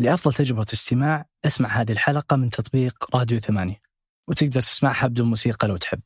[0.00, 3.80] لأفضل تجربة استماع اسمع هذه الحلقة من تطبيق راديو ثمانية
[4.28, 6.00] وتقدر تسمعها بدون موسيقى لو تحب.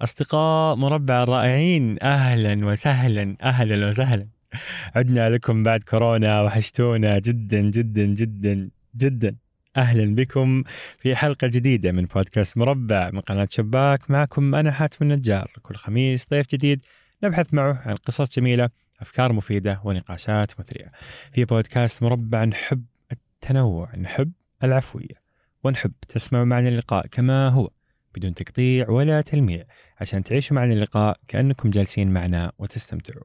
[0.00, 4.28] أصدقاء مربع الرائعين أهلا وسهلا أهلا وسهلا.
[4.94, 9.36] عدنا لكم بعد كورونا وحشتونا جدا جدا جدا جدا.
[9.76, 10.62] أهلا بكم
[10.98, 14.10] في حلقة جديدة من بودكاست مربع من قناة شباك.
[14.10, 15.52] معكم أنا حاتم النجار.
[15.62, 16.84] كل خميس ضيف جديد
[17.24, 18.70] نبحث معه عن قصص جميلة
[19.00, 20.92] أفكار مفيدة ونقاشات مثرية.
[21.32, 22.84] في بودكاست مربع نحب
[23.42, 24.32] التنوع نحب
[24.64, 25.20] العفوية
[25.64, 27.70] ونحب تسمعوا معنا اللقاء كما هو
[28.14, 29.64] بدون تقطيع ولا تلميع
[30.00, 33.24] عشان تعيشوا معنا اللقاء كأنكم جالسين معنا وتستمتعوا.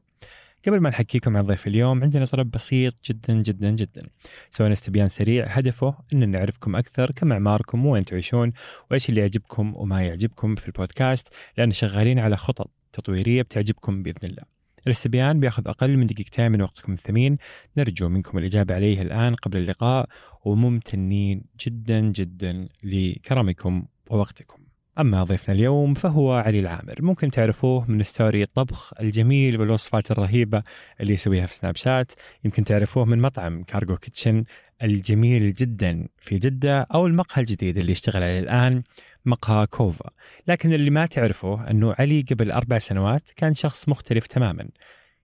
[0.68, 4.02] قبل ما نحكيكم عن ضيف اليوم عندنا طلب بسيط جدا جدا جدا.
[4.50, 8.54] سوينا استبيان سريع هدفه إن نعرفكم أكثر كم أعماركم وين تعيشون
[8.92, 14.55] وإيش اللي يعجبكم وما يعجبكم في البودكاست لأن شغالين على خطط تطويرية بتعجبكم بإذن الله.
[14.88, 17.38] الاستبيان بياخذ أقل من دقيقتين من وقتكم الثمين.
[17.78, 20.10] نرجو منكم الإجابة عليه الآن قبل اللقاء
[20.46, 24.65] وممتنين جدا جدا لكرمكم ووقتكم.
[25.00, 26.96] أما ضيفنا اليوم فهو علي العامر.
[27.00, 30.64] ممكن تعرفوه من story الطبخ الجميل والوصفات الرهيبة
[31.02, 32.12] اللي يسويها في سناب شات.
[32.46, 34.44] يمكن تعرفوه من مطعم Cargo Kitchen
[34.84, 38.84] الجميل جدا في جدة أو المقهى الجديد اللي يشتغل عليه الآن
[39.26, 40.10] مقهى كوفا.
[40.48, 44.68] لكن اللي ما تعرفه أنه علي قبل أربع سنوات كان شخص مختلف تماما.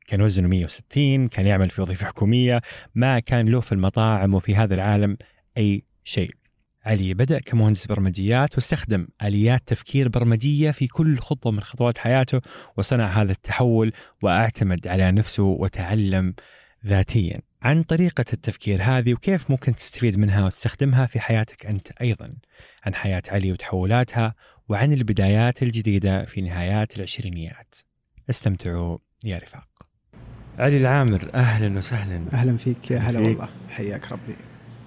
[0.07, 2.61] كان وزنه 160 كان يعمل في وظيفة حكومية
[2.95, 5.17] ما كان له في المطاعم وفي هذا العالم
[5.57, 6.40] أي شيء.
[6.85, 12.41] علي بدأ كمهندس برمجيات واستخدم آليات تفكير برمجية في كل خطوة من خطوات حياته
[12.77, 16.33] وصنع هذا التحول واعتمد على نفسه وتعلم
[16.85, 17.41] ذاتيا.
[17.61, 22.33] عن طريقة التفكير هذه وكيف ممكن تستفيد منها وتستخدمها في حياتك أنت أيضا.
[22.83, 24.35] عن حياة علي وتحولاتها
[24.69, 27.75] وعن البدايات الجديدة في نهايات العشرينيات.
[28.29, 29.67] استمتعوا يا رفاق.
[30.59, 32.25] علي العامر أهلا وسهلا.
[32.33, 33.49] أهلا فيك يا هلا والله.
[33.69, 34.35] حياك ربي.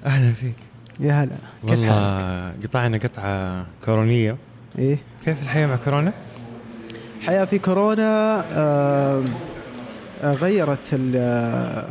[0.07, 0.74] أهلا فيك.
[1.01, 1.31] يا هلا.
[1.63, 4.37] كيف حالك؟ والله قطعنا قطعة كورونية.
[4.79, 4.99] إيه.
[5.25, 6.13] كيف الحياة مع كورونا؟
[7.21, 9.23] حياه في كورونا آه
[10.23, 11.87] غيرت آه،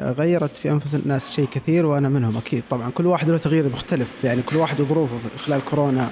[0.00, 2.62] غيرت في أنفس الناس شيء كثير وأنا منهم أكيد.
[2.70, 6.10] طبعا كل واحد له تغيير مختلف يعني كل واحد وظروفه خلال كورونا.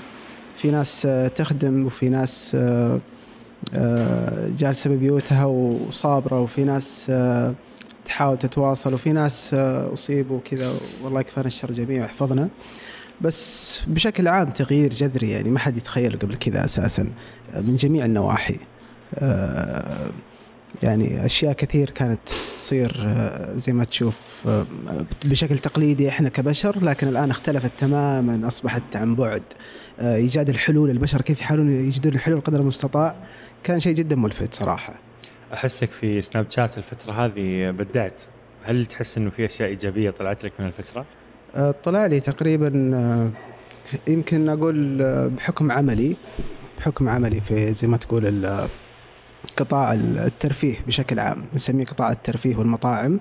[0.58, 2.56] في ناس آه، تخدم وفي ناس
[3.74, 7.12] آه، جالسة ببيوتها وصابرة وفي ناس
[8.04, 10.72] تحاول تتواصل وفي ناس آه، أصيبوا كذا
[11.02, 12.48] والله يكفانا الشر جميع ويحفظنا.
[13.20, 17.08] بس بشكل عام تغيير جذري يعني ما حد يتخيله قبل كذا أساسا
[17.54, 18.56] من جميع النواحي.
[19.14, 20.10] آه،
[20.82, 22.20] يعني أشياء كثير كانت
[22.58, 24.48] تصير آه، زي ما تشوف
[25.24, 29.42] بشكل تقليدي إحنا كبشر لكن الآن اختلفت تماما أصبحت عن بعد.
[30.00, 33.14] إيجاد الحلول البشر كيف يحاولون يجدون الحلول قدر المستطاع
[33.64, 35.03] كان شيء جدا ملفت صراحة.
[35.54, 38.22] أحسك في سناب شات الفترة هذه بدعت
[38.64, 41.04] هل تحس أنه في أشياء إيجابية طلعت لك من الفترة؟
[41.54, 43.30] آه، طلع لي تقريبا آه،
[44.10, 46.16] يمكن أقول آه، بحكم عملي
[46.78, 48.46] بحكم عملي في زي ما تقول
[49.56, 53.20] قطاع الترفيه بشكل عام نسميه قطاع الترفيه والمطاعم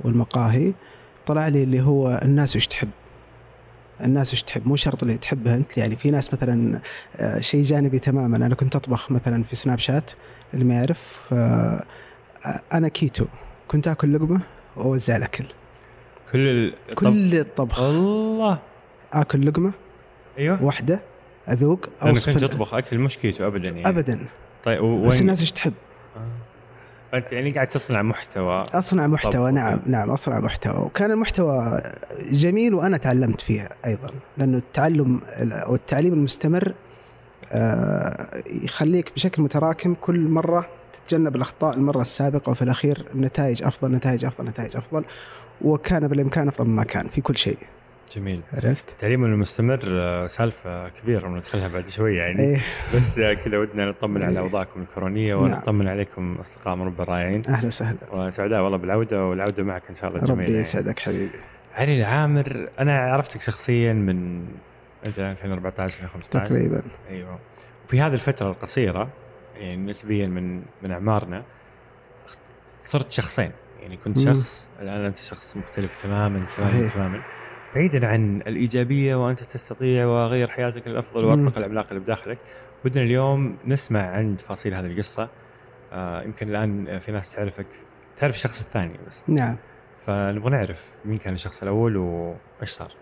[0.00, 0.72] والمقاهي
[1.26, 2.88] طلع لي اللي هو الناس وش تحب؟
[4.04, 6.80] الناس وش تحب؟ مو شرط اللي تحبها أنت يعني في ناس مثلا
[7.40, 8.36] شيء جانبي تماما.
[8.36, 10.10] أنا كنت أطبخ مثلا في سناب شات
[10.54, 11.34] اللي ما يعرف
[12.72, 13.24] أنا كيتو.
[13.68, 14.40] كنت آكل لقمة
[14.76, 15.44] وأوزع الأكل.
[16.32, 16.74] كل ال...
[16.88, 17.80] طب- كل الطبخ.
[17.80, 18.58] الله.
[19.12, 19.72] آكل لقمة
[20.38, 20.64] أيوه.
[20.64, 21.00] واحدة
[21.50, 23.88] أذوق أنا اوصف كنت ال- أطبخ أكل مش كيتو ابدا يعني.
[23.88, 24.26] ابدا.
[24.64, 25.72] طيب و- بس وين؟ الناس إيش تحب؟
[26.16, 27.16] آه.
[27.16, 28.64] أنت يعني قاعد تصنع محتوى.
[28.74, 29.78] أصنع محتوى طب، نعم.
[29.86, 30.76] نعم أصنع محتوى.
[30.84, 31.82] وكان المحتوى
[32.30, 34.08] جميل وأنا تعلمت فيها أيضا
[34.38, 36.74] لأنه التعلم أو التعليم المستمر
[38.46, 44.48] يخليك بشكل متراكم كل مرة تتجنب الأخطاء المرة السابقة وفي الأخير النتائج أفضل نتائج أفضل
[44.48, 45.04] نتائج أفضل
[45.60, 47.58] وكان بالإمكان أفضل مما كان في كل شيء
[48.16, 52.60] جميل عرفت؟ التعليم المستمر آه، سالفة كبيرة وندخلها بعد شوية يعني إيه
[52.94, 54.40] بس آه، كذا ودنا نطمن على إيه.
[54.40, 55.44] أوضاعكم الكورونية نعم.
[55.44, 60.20] ونطمن عليكم أصدقاء مربى الرائعين أهلا وسهلا وسعداء والله بالعودة والعودة معك إن شاء الله
[60.20, 60.60] جميلة ربي يعني.
[60.60, 61.38] يسعدك حبيبي
[61.74, 64.44] علي العامر أنا عرفتك شخصيا من
[65.06, 66.82] أنت 2014 2015 تقريبا.
[67.10, 67.38] أيوه.
[67.84, 69.08] وفي هذه الفترة القصيرة
[69.56, 71.44] يعني نسبيا من من أعمارنا
[72.82, 73.52] صرت شخصين.
[73.80, 74.24] يعني كنت مم.
[74.24, 76.94] شخص الآن أنت شخص مختلف تماما صحيح.
[76.94, 77.22] تماما.
[77.74, 81.24] بعيدا عن الإيجابية وأنت تستطيع وأغير حياتك للأفضل.
[81.24, 82.38] وأطلق العملاق اللي بداخلك
[82.84, 85.28] ودنا اليوم نسمع عن تفاصيل هذه القصة.
[85.92, 87.66] آه يمكن الآن في ناس تعرفك
[88.16, 89.24] تعرف الشخص الثاني بس.
[89.28, 89.56] نعم.
[90.06, 92.92] فنبغى نعرف مين كان الشخص الأول وإيش صار.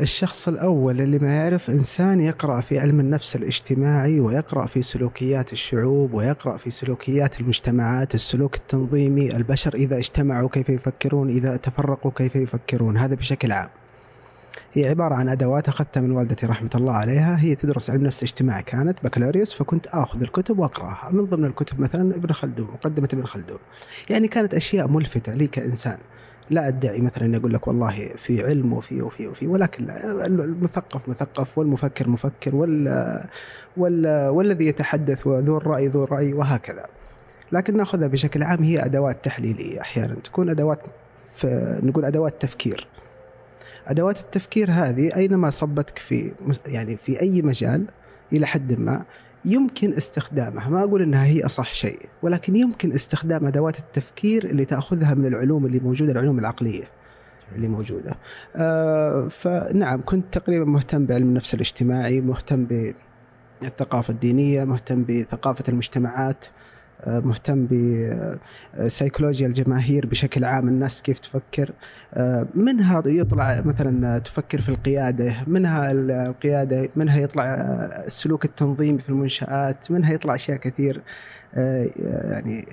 [0.00, 6.14] الشخص الأول اللي ما يعرف إنسان يقرأ في علم النفس الاجتماعي ويقرأ في سلوكيات الشعوب
[6.14, 12.96] ويقرأ في سلوكيات المجتمعات السلوك التنظيمي البشر إذا اجتمعوا كيف يفكرون إذا تفرقوا كيف يفكرون
[12.96, 13.68] هذا بشكل عام.
[14.72, 18.62] هي عبارة عن أدوات أخذتها من والدتي رحمة الله عليها هي تدرس علم نفس اجتماعي
[18.62, 21.10] كانت بكالوريوس فكنت آخذ الكتب وأقرأها.
[21.12, 23.58] من ضمن الكتب مثلا ابن خلدون مقدمة ابن خلدون.
[24.10, 25.98] يعني كانت أشياء ملفتة لي كإنسان.
[26.50, 32.08] لا أدعي مثلا أقول لك والله في علم وفي وفي وفي ولكن المثقف مثقف والمفكر
[32.08, 33.24] مفكر وال
[33.76, 36.86] وال والذي يتحدث وذو الرأي ذو الرأي وهكذا.
[37.52, 40.78] لكن نأخذها بشكل عام هي أدوات تحليلية أحيانا تكون أدوات
[41.82, 42.86] نقول أدوات تفكير.
[43.86, 46.32] أدوات التفكير هذه أينما صبتك في
[46.66, 47.84] يعني في أي مجال
[48.32, 49.04] إلى حد ما
[49.44, 50.68] يمكن استخدامها.
[50.68, 55.66] ما أقول أنها هي أصح شيء ولكن يمكن استخدام أدوات التفكير اللي تأخذها من العلوم
[55.66, 56.84] اللي موجودة العلوم العقلية
[57.54, 58.14] اللي موجودة.
[58.56, 62.66] آه فنعم كنت تقريبا مهتم بعلم النفس الاجتماعي مهتم
[63.60, 66.46] بالثقافة الدينية مهتم بثقافة المجتمعات.
[67.06, 67.68] مهتم
[68.76, 71.70] بسيكولوجيا الجماهير بشكل عام الناس كيف تفكر
[72.54, 77.54] منها يطلع مثلا تفكر في القيادة؟ منها القيادة؟ منها يطلع
[78.06, 81.02] السلوك التنظيمي في المنشآت؟ منها يطلع أشياء كثير
[81.54, 82.66] يعني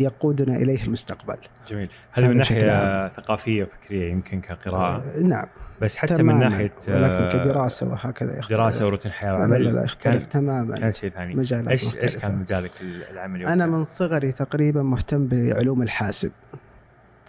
[0.00, 1.36] يقودنا إليه المستقبل؟
[1.68, 1.88] جميل.
[2.12, 5.46] هذا من ناحية ثقافية وفكرية يمكن كقراءة نعم.
[5.80, 9.64] بس حتى من ناحية ولكن كدراسة وهكذا يختلف دراسة وروتين حياة وعمل.
[9.64, 10.76] لا لا يختلف تماما.
[10.76, 11.34] كان شيء ثاني.
[11.34, 12.04] مجالات إيش مختلفة.
[12.04, 12.70] إيش كان مجالك
[13.10, 16.30] العملي أنا من صغري تقريبا مهتم بعلوم الحاسب.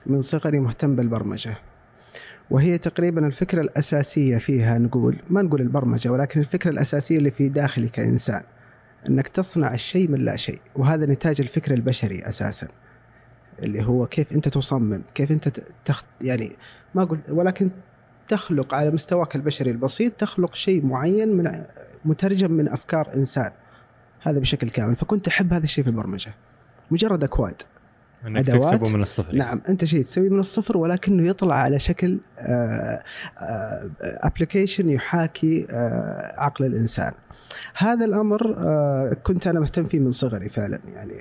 [0.06, 1.58] من صغري مهتم بالبرمجة.
[2.50, 7.90] وهي تقريبا الفكرة الأساسية فيها نقول ما نقول البرمجة ولكن الفكرة الأساسية اللي في داخلي
[7.90, 8.42] كانسان
[9.10, 10.60] إنك تصنع الشيء من لا شيء.
[10.76, 12.68] وهذا نتاج الفكر البشري أساسا.
[13.64, 16.04] اللي هو كيف أنت تصمم كيف أنت تخ...
[16.22, 16.52] يعني
[16.96, 17.70] ما أقول ولكن
[18.28, 21.64] تخلق على مستواك البشري البسيط تخلق شيء معين من
[22.06, 23.52] مترجم من أفكار إنسان.
[24.22, 24.96] هذا بشكل كامل.
[24.96, 26.34] فكنت أحب هذا الشيء في البرمجة.
[26.92, 27.62] مجرد أكواد.
[28.28, 29.36] إنك تكتبه من الصفر.
[29.36, 32.20] نعم أنت شيء تسويه من الصفر ولكنه يطلع على شكل
[34.02, 37.12] ابلكيشن يحاكي آه، عقل الإنسان.
[37.78, 40.80] هذا الأمر آه، كنت أنا مهتم فيه من صغري فعلا.
[40.88, 41.14] يعني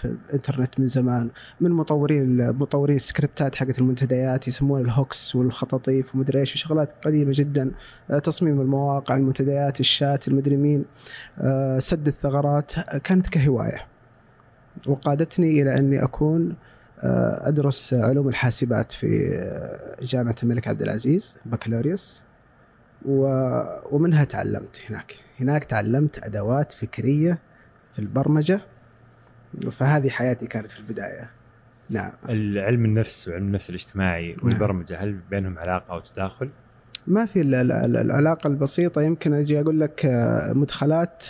[0.00, 1.30] في الإنترنت من زمان
[1.60, 7.70] من مطورين مطورين السكريبتات حقت المنتديات يسمون ال hooks والخطاطيف ومدري إيش وشغلات قديمة جدا
[8.22, 10.84] تصميم المواقع المنتديات الشات المدري مين
[11.78, 13.91] سد الثغرات كانت كهواية.
[14.86, 16.56] وقادتني إلى أني أكون
[17.02, 19.08] أدرس علوم الحاسبات في
[20.02, 22.22] جامعة الملك عبد العزيز بكالوريوس.
[23.04, 25.14] ومنها تعلمت هناك.
[25.40, 27.38] هناك تعلمت أدوات فكرية
[27.92, 28.60] في البرمجة
[29.70, 31.30] فهذه حياتي كانت في البداية.
[31.90, 32.12] نعم.
[32.28, 36.50] العلم النفس وعلم النفس الاجتماعي والبرمجة هل بينهم علاقة أو تداخل؟
[37.06, 39.02] ما في العلاقة البسيطة.
[39.02, 40.02] يمكن أجي أقول لك
[40.54, 41.26] مدخلات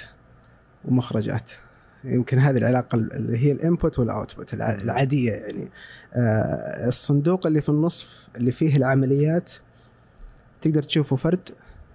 [0.84, 1.52] ومخرجات.
[2.04, 5.68] يمكن هذه العلاقة اللي هي الإنبوت والأوتبوت العادية يعني.
[6.86, 9.52] الصندوق اللي في النصف اللي فيه العمليات
[10.60, 11.48] تقدر تشوفه فرد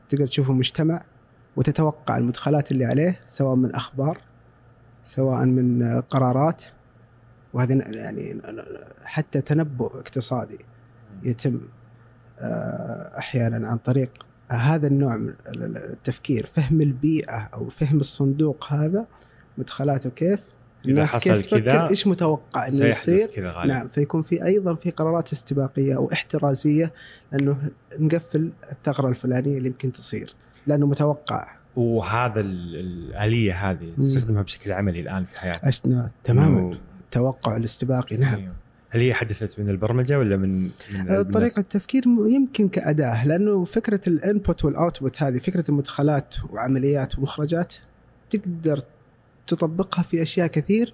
[0.10, 1.04] تقدر تشوفه مجتمع
[1.56, 4.22] وتتوقع المدخلات اللي عليه سواء من أخبار
[5.04, 6.64] سواء من قرارات.
[7.54, 8.42] وهذه يعني
[9.04, 10.60] حتى تنبؤ اقتصادي
[11.24, 11.62] يتم
[13.18, 16.46] أحيانا عن طريق هذا النوع من التفكير.
[16.46, 19.08] فهم البيئة أو فهم الصندوق هذا
[19.58, 20.40] مدخلاته كيف
[20.86, 23.30] الناس كيف تفكر؟ إيش متوقع إنه يصير؟
[23.66, 26.94] نعم فيكون في أيضا في قرارات استباقية أو احترازية
[27.32, 27.58] لأنه
[28.00, 30.34] نقفل الثغرة الفلانية اللي يمكن تصير
[30.68, 31.48] لأنه متوقع.
[31.76, 36.78] وهذا الآلية هذه تستخدمها بشكل عملي الآن في حياتك أشنا تماما.
[37.04, 38.36] التوقع الاستباقي نعم.
[38.36, 38.54] أيوه.
[38.90, 44.17] هل هي حدثت من البرمجة ولا من, من طريقة التفكير يمكن كأداة لأنه فكرة ال
[44.17, 47.76] input وال output هذه فكرة المدخلات وعمليات ومخرجات
[48.30, 48.82] تقدر
[49.48, 50.94] تطبقها في أشياء كثير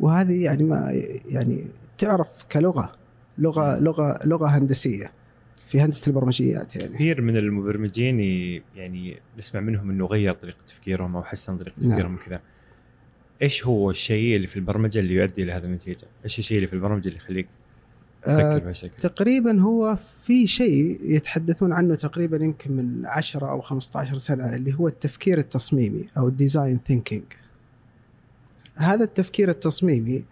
[0.00, 1.66] وهذه يعني ما يعني
[1.98, 2.92] تعرف كلغة
[3.38, 5.12] لغة لغة لغة هندسية
[5.66, 8.20] في هندسة البرمجيات يعني كثير من المبرمجين
[8.76, 12.26] يعني نسمع منهم إنه غير طريقة تفكيرهم أو حسن طريقة تفكيرهم نعم.
[12.26, 12.40] كذا
[13.42, 16.72] إيش هو الشيء اللي في البرمجة اللي يؤدي إلى هذه النتيجة؟ إيش الشيء اللي في
[16.72, 17.46] البرمجة اللي يخليك
[18.22, 24.54] تفكر بهالشكل؟ تقريبا هو في شيء يتحدثون عنه تقريبا يمكن من 10 أو 15 سنة
[24.54, 27.24] اللي هو التفكير التصميمي أو ال design thinking.
[28.76, 30.24] هذا التفكير التصميمي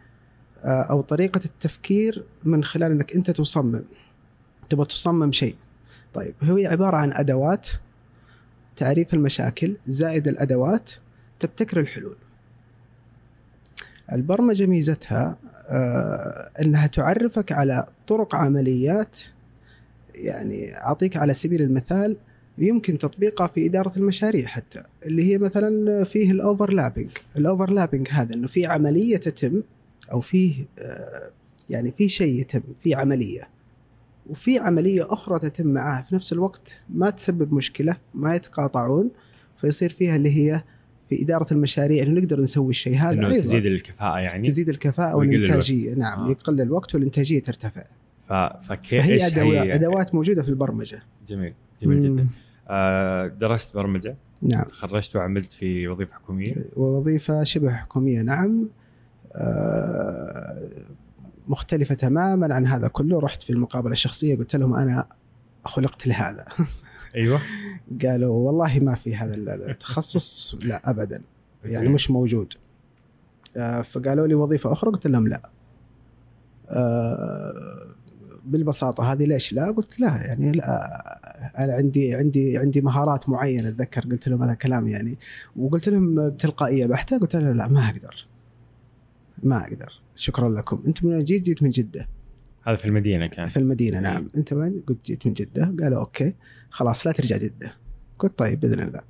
[0.65, 3.85] آه أو طريقة التفكير من خلال إنك أنت تصمم
[4.69, 5.57] تبغى تصمم شيء.
[6.15, 7.69] طيب هي عبارة عن أدوات
[8.77, 10.91] تعريف المشاكل زائد الأدوات
[11.39, 12.17] تبتكر الحلول.
[14.13, 19.21] البرمجة ميزتها آه إنها تعرفك على طرق عمليات
[20.15, 22.17] يعني أعطيك على سبيل المثال
[22.59, 28.67] يمكن تطبيقها في إدارة المشاريع حتى اللي هي مثلا فيه الاوفرلابنج الاوفرلابنج هذا إنه في
[28.67, 29.63] عملية تتم
[30.13, 31.31] أو فيه آه،
[31.71, 33.49] يعني في شيء يتم في عملية.
[34.31, 39.11] وفي عملية أخرى تتم معها في نفس الوقت ما تسبب مشكلة ما يتقاطعون
[39.61, 40.63] فيصير فيها اللي هي
[41.09, 43.45] في إدارة المشاريع إنه نقدر نسوي الشيء هذا إنه أيضاً.
[43.45, 46.31] تزيد الكفاءة يعني؟ تزيد الكفاءة ويقل والإنتاجية نعم آه.
[46.31, 47.85] يقل الوقت والإنتاجية ترتفع.
[48.29, 48.33] ف...
[48.67, 51.03] فكيف فهي أدوات, هي- أدوات موجودة في البرمجة.
[51.29, 51.55] جميل.
[51.83, 52.29] جميل جدا.
[52.69, 54.17] آه درست برمجة.
[54.43, 54.65] نعم.
[54.65, 56.55] تخرجت وعملت في وظيفة حكومية.
[56.77, 58.69] ووظيفه شبه حكومية نعم.
[59.37, 60.69] آه،
[61.49, 63.21] مختلفة تماما عن هذا كله.
[63.21, 65.07] رحت في المقابلة الشخصية قلت لهم أنا
[65.65, 66.45] خلقت لهذا.
[67.17, 67.41] أيوه.
[68.03, 70.55] قالوا والله ما في هذا التخصص.
[70.63, 71.23] لا ابدا.
[71.65, 71.89] يعني.
[71.89, 72.55] مش موجود.
[73.57, 75.51] آه، فقالوا لي وظيفة أخرى قلت لهم لا.
[76.71, 77.87] آه،
[78.45, 84.01] بالبساطة هذه ليش لا؟ قلت لا يعني لا أنا عندي عندي عندي مهارات معينة أتذكر
[84.01, 85.19] قلت لهم هذا كلام يعني
[85.57, 88.27] وقلت لهم بتلقائية بحتة قلت لهم لا ما أقدر.
[89.43, 90.03] ما أقدر.
[90.17, 90.83] شكرا لكم.
[90.87, 92.09] أنتم من جيت جيت من جدة.
[92.63, 93.47] هذا في المدينة كان.
[93.47, 94.31] في المدينة نعم.
[94.37, 95.75] أنت وين؟ قلت جيت من جدة.
[95.83, 96.35] قالوا أوكي.
[96.71, 97.73] خلاص لا ترجع جدة.
[98.19, 99.01] قلت طيب بإذن الله.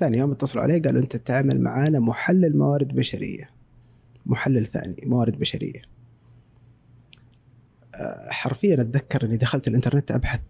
[0.00, 3.50] ثاني يوم اتصلوا علي قالوا أنت تعمل معانا محلل موارد بشرية.
[4.26, 5.93] محلل ثاني موارد بشرية.
[8.28, 10.40] حرفيا أتذكر إني دخلت الإنترنت أبحث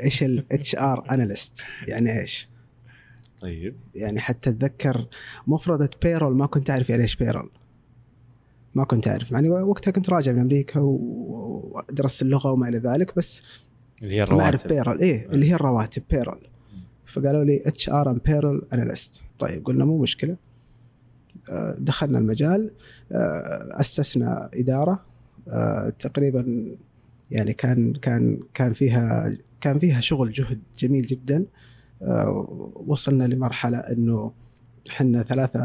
[0.00, 1.64] إيش ال HR analyst.
[1.88, 2.48] يعني إيش؟
[3.40, 3.76] طيب.
[3.94, 5.08] يعني حتى أتذكر
[5.46, 7.50] مفردة payroll ما كنت أعرف يعني إيش payroll
[8.74, 9.32] ما كنت أعرف.
[9.32, 13.42] يعني وقتها كنت راجع من أمريكا ودرست اللغة وما إلى ذلك بس
[14.02, 14.68] اللي هي ما أعرف الرواتب.
[14.68, 16.48] payroll إيه اللي هي الرواتب payroll
[17.06, 19.20] فقالوا لي HRM payroll analyst.
[19.38, 20.36] طيب قلنا مو مشكلة.
[21.50, 22.70] آه، دخلنا المجال.
[23.12, 24.92] آه، أسسنا إدارة.
[24.92, 25.13] آه،
[25.98, 26.76] تقريبا
[27.30, 31.46] يعني كان كان كان فيها كان فيها شغل جهد جميل جدا
[32.02, 34.32] آه، وصلنا لمرحلة إنه
[34.90, 35.60] إحنا ثلاثة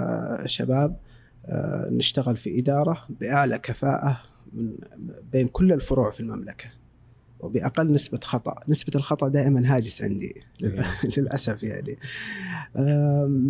[0.46, 1.00] شباب
[1.46, 4.22] آه، نشتغل في إدارة بأعلى كفاءة
[4.54, 4.76] من
[5.32, 6.66] بين كل الفروع في المملكة
[7.40, 10.86] وبأقل نسبة خطأ، نسبة الخطأ دائما هاجس عندي لل-
[11.18, 11.98] للأسف يعني.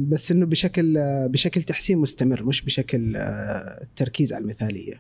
[0.10, 0.98] بس إنه بشكل
[1.30, 4.94] بشكل تحسين مستمر مش بشكل آه، التركيز على المثالية،.
[4.94, 5.00] آه،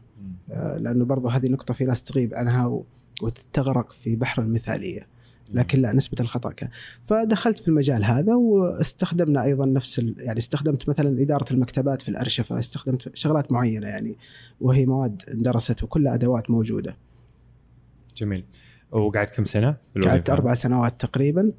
[0.53, 2.85] لأنه برضو هذه نقطة في ناس تغيب عنها و-
[3.21, 5.07] وتتغرق في بحر المثالية.
[5.53, 6.69] لكن لا نسبة الخطأ كان.
[7.05, 10.15] فدخلت في المجال هذا واستخدمنا أيضا نفس ال...
[10.19, 14.17] يعني استخدمت مثلا إدارة المكتبات في الأرشفة استخدمت شغلات معينة يعني
[14.61, 16.97] وهي مواد درست وكلها أدوات موجودة.
[18.17, 18.43] جميل.
[18.91, 21.51] وقعدت كم سنة؟ قعدت أربع سنوات تقريبا.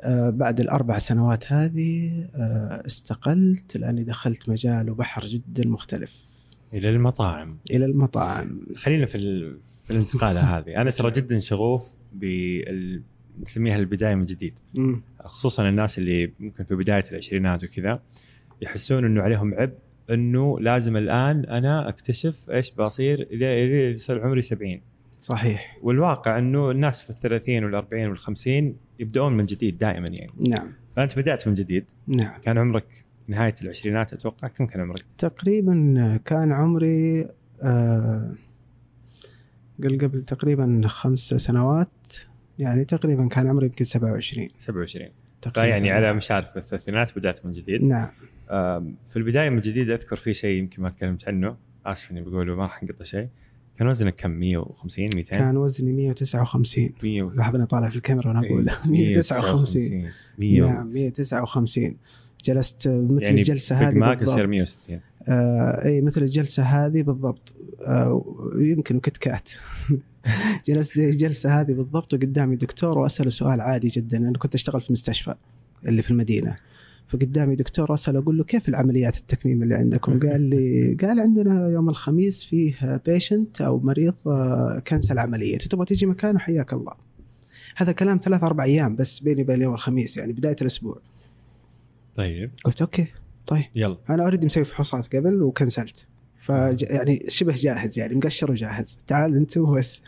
[0.00, 6.33] آه بعد الأربع سنوات هذه آه استقلت لأني دخلت مجال وبحر جدا مختلف.
[6.74, 7.58] إلى المطاعم.
[7.70, 8.60] إلى المطاعم.
[8.76, 9.58] خلينا في ال...
[9.84, 10.80] في الانتقالة هذه.
[10.80, 13.02] أنا ترى جدا شغوف بال
[13.40, 14.54] نسميها البداية من جديد.
[14.78, 15.02] مم.
[15.24, 18.02] خصوصا الناس اللي ممكن في بداية العشرينات وكذا
[18.62, 19.74] يحسون إنه عليهم عبء
[20.10, 23.46] إنه لازم الآن أنا أكتشف إيش بصير إلى
[23.92, 24.80] يصير عمري 70
[25.20, 25.78] صحيح.
[25.82, 30.32] والواقع إنه الناس في الثلاثين والأربعين والخمسين يبدأون من جديد دائما يعني.
[30.48, 30.72] نعم.
[30.96, 31.84] فأنت بدأت من جديد.
[32.06, 32.40] نعم.
[32.40, 37.28] كان عمرك نهاية العشرينات أتوقع كم كان عمرك؟ تقريبا كان عمري
[37.62, 38.34] آه
[39.78, 41.88] قبل قبل تقريبا خمس سنوات.
[42.58, 45.08] يعني تقريبا كان عمري يمكن 27 27
[45.42, 45.62] تقريبا.
[45.68, 47.82] فيعني على مشارف الثلاثينات بدأت من جديد.
[47.82, 48.08] نعم.
[49.10, 51.56] في البداية من جديد أذكر في شيء يمكن ما تكلمت عنه.
[51.86, 53.28] آسف إني بقوله ما راح نقطع شيء.
[53.78, 58.46] كان وزنك كم؟ 150 200 كان وزني 159 100 و- لاحظني طالع في الكاميرا وأنا
[58.46, 58.68] أقول.
[58.68, 61.96] إيه، 159 100 نعم 159
[62.44, 67.52] جلست مثل يعني الجلسة هذه ماك يصير بالضبط 160 آه اي مثل الجلسة هذه بالضبط.
[67.80, 68.24] آه
[68.56, 69.48] يمكن وكت كات.
[70.66, 74.18] جلست زي الجلسة هذه بالضبط وقدامي دكتور وأسأله سؤال عادي جدا.
[74.18, 75.34] أنا كنت أشتغل في مستشفى
[75.86, 76.56] اللي في المدينة.
[77.08, 81.88] فقدامي دكتور واساله أقول له كيف العمليات التكميم اللي عندكم؟ قال لي قال عندنا يوم
[81.88, 86.92] الخميس فيه patient أو مريض آه، cancel عمليه تبغى تيجي مكانه حياك الله.
[87.76, 91.00] هذا كلام ثلاث أربع أيام بس بيني وبين يوم الخميس يعني بداية الأسبوع.
[92.14, 92.50] طيب.
[92.64, 93.06] قلت okay
[93.46, 93.64] طيب.
[93.74, 93.98] يلا.
[94.10, 96.06] أنا already مسوي فحوصات قبل وكنسلت.
[96.40, 96.48] ف
[96.82, 98.98] يعني شبه جاهز يعني مقشر وجاهز.
[99.06, 100.02] تعال أنت وبس.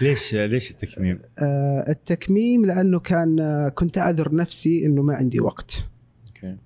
[0.00, 5.84] ليش ليش التكميم؟ آه التكميم لأنه كان آه كنت أعذر نفسي إنه ما عندي وقت.
[6.26, 6.56] okay.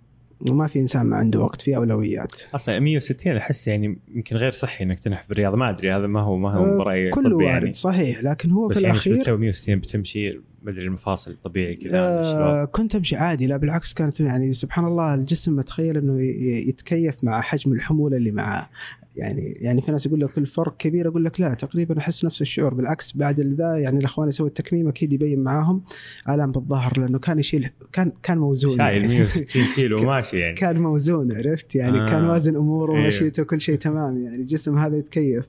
[0.50, 2.42] وما في إنسان ما عنده وقت في أولويات.
[2.54, 6.20] أصلا 160 أحس يعني يمكن غير صحي إنك تنحف في الرياضه ما أدري هذا ما
[6.20, 8.22] هو ما هو آه، براي كله طبي وارد يعني صحيح.
[8.22, 12.64] لكن هو بس في يعني الأخير بتسوي 160 بتمشي ما أدري المفاصل طبيعي كذا آه
[12.64, 13.46] كنت أمشي عادي.
[13.46, 16.22] لا بالعكس كانت يعني سبحان الله الجسم اتخيل إنه
[16.68, 18.68] يتكيف مع حجم الحمولة اللي معاه
[19.16, 22.74] يعني يعني في ناس يقول لك الفرق كبير أقول لك لا تقريبا أحس نفس الشعور.
[22.74, 25.82] بالعكس بعد ذا يعني الأخوان يسوي التكميم أكيد يبين معاهم
[26.28, 29.14] آلام بالظهر لأنه كان يشيل كان كان موزون شايل يعني.
[29.14, 30.54] 160 كيلو ماشي يعني.
[30.54, 32.06] كان موزون عرفت؟ يعني آه.
[32.06, 32.92] كان وازن اموره.
[32.92, 35.44] ومشيته وكل شيء تمام يعني الجسم هذا يتكيف.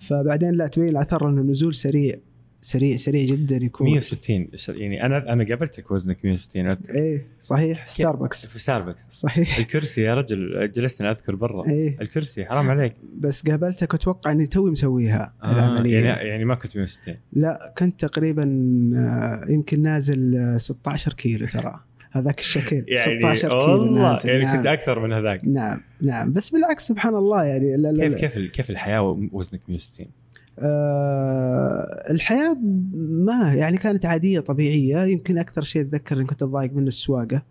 [0.00, 2.14] فبعدين لا تبين الأثر إنه نزول سريع.
[2.64, 3.86] سريع سريع جدا يكون.
[3.86, 6.94] 160 يعني أنا أنا قابلتك وزنك 160 أذكر.
[6.94, 7.86] إيه صحيح.
[7.86, 9.58] ستاربكس في ستاربكس صحيح.
[9.58, 11.68] الكرسي يا رجل جلسنا أذكر برا.
[11.68, 12.00] إيه.
[12.00, 12.94] الكرسي حرام عليك.
[13.18, 16.04] بس قابلتك واتوقع إني توي مسويها آه العملية.
[16.04, 18.44] يعني يعني ما كنت 160 لا كنت تقريبا
[18.96, 21.80] آه، يمكن نازل آه، 16 كيلو ترى.
[22.10, 24.28] هذاك الشكل يعني 16 كيلو والله نازل.
[24.28, 24.56] يعني نعم.
[24.56, 25.44] كنت أكثر من هذاك.
[25.44, 26.32] نعم نعم.
[26.32, 28.34] بس بالعكس سبحان الله يعني لا لا كيف.
[28.34, 30.06] كيف كيف الحياة وزنك 160
[30.58, 32.56] آه الحياة
[32.94, 37.42] ما يعني كانت عادية طبيعية يمكن أكثر شيء أتذكر اني كنت أتضايق من السواقة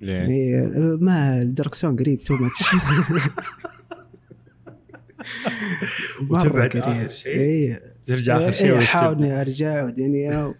[0.00, 0.66] ليه؟ إيه،
[1.00, 2.74] ما الدركسون قريب تو ماتش
[6.30, 8.78] مرة قريب شيء؟ إيه ترجع آخر شيء إيه،.
[8.78, 10.54] احاول اني أرجع ودنيا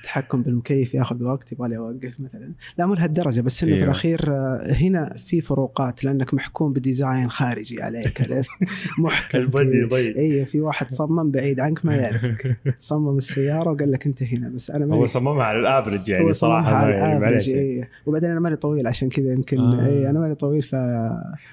[0.00, 3.84] التحكم بالمكيف ياخذ وقت يبغى لي اوقف مثلا لا مو لهالدرجة بس إنه في أيوه.
[3.84, 8.22] الأخير آه، هنا في فروقات لأنك محكوم ب design خارجي عليك؟
[8.98, 9.88] محكم ال body كذا.
[9.88, 14.48] ضيق اي في واحد صمم بعيد عنك ما يعرفك صمم السيارة وقال لك أنت هنا
[14.48, 17.90] بس أنا هو صممها على ال average يعني صراحة على يعني ال average إيه.
[18.06, 19.86] وبعدين أنا ماني طويل عشان كذا يمكن آه.
[19.86, 20.72] اي أنا ماني طويل ف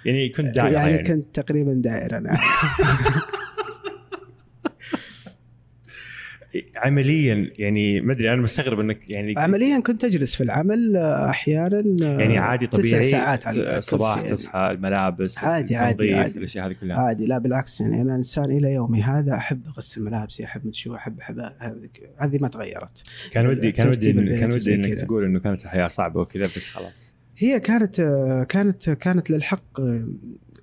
[0.05, 2.37] يعني كنت داعي يعني, يعني, كنت تقريبا دائرة نعم
[6.75, 11.83] عمليا يعني ما أدري أنا مستغرب إنك يعني عمليا كنت أجلس في العمل آه، أحيانا
[12.01, 14.37] آه، يعني عادي طبيعي تسع ساعات على الصباح الكرسي يعني.
[14.37, 16.37] تصحى الملابس عادي- عادي- عادي.
[16.39, 20.45] الاشياء هذه كلها عادي لا بالعكس يعني أنا إنسان إلى يومي هذا أحب أغسل ملابسي
[20.45, 21.39] أحب مدري شو أحب أحب
[22.19, 25.05] هذه ما تغيرت كان ودي كان ودي كان ودي إنك كذا.
[25.05, 26.99] تقول إنه كانت الحياة صعبة وكذا بس خلاص
[27.37, 29.79] هي كانت آه، كانت كانت للحق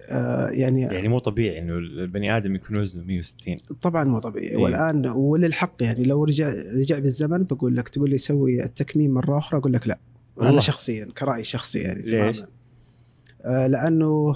[0.08, 4.48] آه، يعني يعني مو طبيعي إنه البني آدم يكون وزنه 160 طبعا مو طبيعي.
[4.48, 4.56] إيه.
[4.56, 9.60] والآن وللحق يعني لو رجع رجع بالزمن بقول لك تقول لي سوي التكميم مرة أخرى
[9.60, 9.98] أقول لك لا.
[10.36, 10.52] والله.
[10.52, 12.42] أنا شخصيا كراي شخصي يعني ليش؟
[13.44, 14.32] آه، لأنه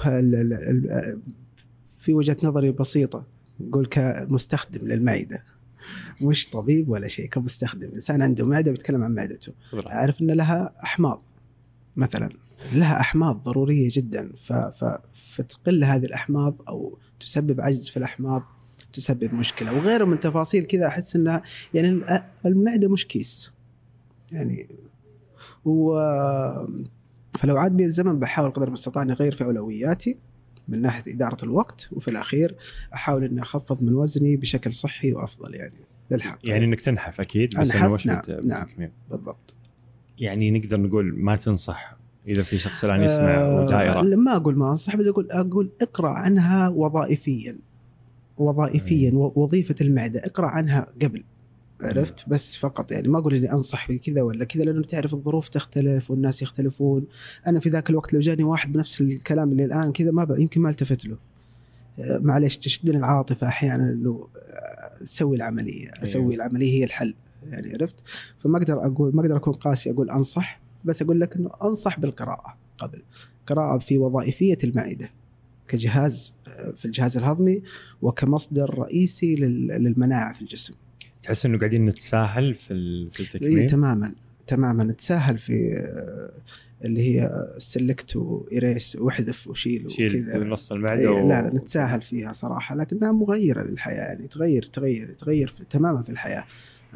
[1.99, 3.25] في وجهة نظري بسيطة.
[3.61, 5.43] نقول كمستخدم للمعدة.
[6.23, 7.91] مش طبيب ولا شيء كمستخدم.
[7.95, 9.53] إنسان عنده معدة بيتكلم عن معدته.
[9.75, 11.23] أعرف إن لها أحماض.
[11.99, 12.29] مثلا
[12.73, 14.53] لها أحماض ضرورية جدا ف...
[14.53, 14.99] ف...
[15.35, 18.43] فتقل هذه الأحماض أو تسبب عجز في الأحماض
[18.93, 19.73] تسبب مشكلة.
[19.77, 21.43] وغيره من تفاصيل كذا أحس إنها
[21.75, 23.53] يعني ال- المعدة مش كيس.
[24.33, 24.69] يعني
[25.65, 25.95] و
[27.39, 30.19] فلو عاد بي الزمن بحاول قدر المستطاع إني أغير في أولوياتي
[30.69, 32.57] من ناحية إدارة الوقت وفي الأخير
[32.95, 35.81] أحاول إني أخفض من وزني بشكل صحي وأفضل يعني
[36.11, 36.39] للحق.
[36.45, 38.67] يعني إنك تنحف أكيد بس مش نعم، نعم.
[39.11, 39.55] بالضبط.
[40.21, 41.97] يعني نقدر نقول ما تنصح
[42.29, 46.09] إذا في شخص الآن يسمع آه، ودائره ما أقول ما أنصح بس أقول أقول اقرأ
[46.09, 47.59] عنها وظائفيا.
[48.39, 50.21] وظائفيا وظيفة المعدة.
[50.21, 51.25] اقرأ عنها قبل
[51.83, 56.11] عرفت؟ بس فقط يعني ما أقول إني أنصح بكذا ولا كذا لأنه تعرف الظروف تختلف
[56.11, 57.07] والناس يختلفون.
[57.47, 60.37] أنا في ذاك الوقت لو جاني واحد بنفس الكلام اللي الآن كذا ما.
[60.39, 61.17] يمكن ما التفت له.
[61.99, 66.35] معليش تشدني العاطفة أحيانا إنه آه، سوي العملية أسوي أيوه.
[66.35, 67.15] العملية هي الحل.
[67.47, 67.95] يعني عرفت؟
[68.39, 72.57] فما أقدر أقول ما أقدر أكون قاسي أقول أنصح بس أقول لك إنه أنصح بالقراءة
[72.79, 73.03] قبل.
[73.47, 75.11] قراءة في وظائفية المعده
[75.69, 77.63] كجهاز آه، في الجهاز الهضمي
[78.03, 80.75] وكمصدر رئيسي لل- للمناعة في الجسم.
[81.23, 84.13] تحس إنه قاعدين نتساهل في في اي التكميم؟ تماما
[84.47, 84.93] تماما.
[84.93, 86.33] تساهل في آه،
[86.85, 90.39] اللي هي سلكت وايريس واحذف وشيل شيل وكذا.
[90.45, 91.29] نص المعدة إيه، و...
[91.29, 96.09] لا لا نتساهل فيها صراحة لكنها مغيرة للحياة يعني تغير تغير تغير في تماما في
[96.09, 96.45] الحياة.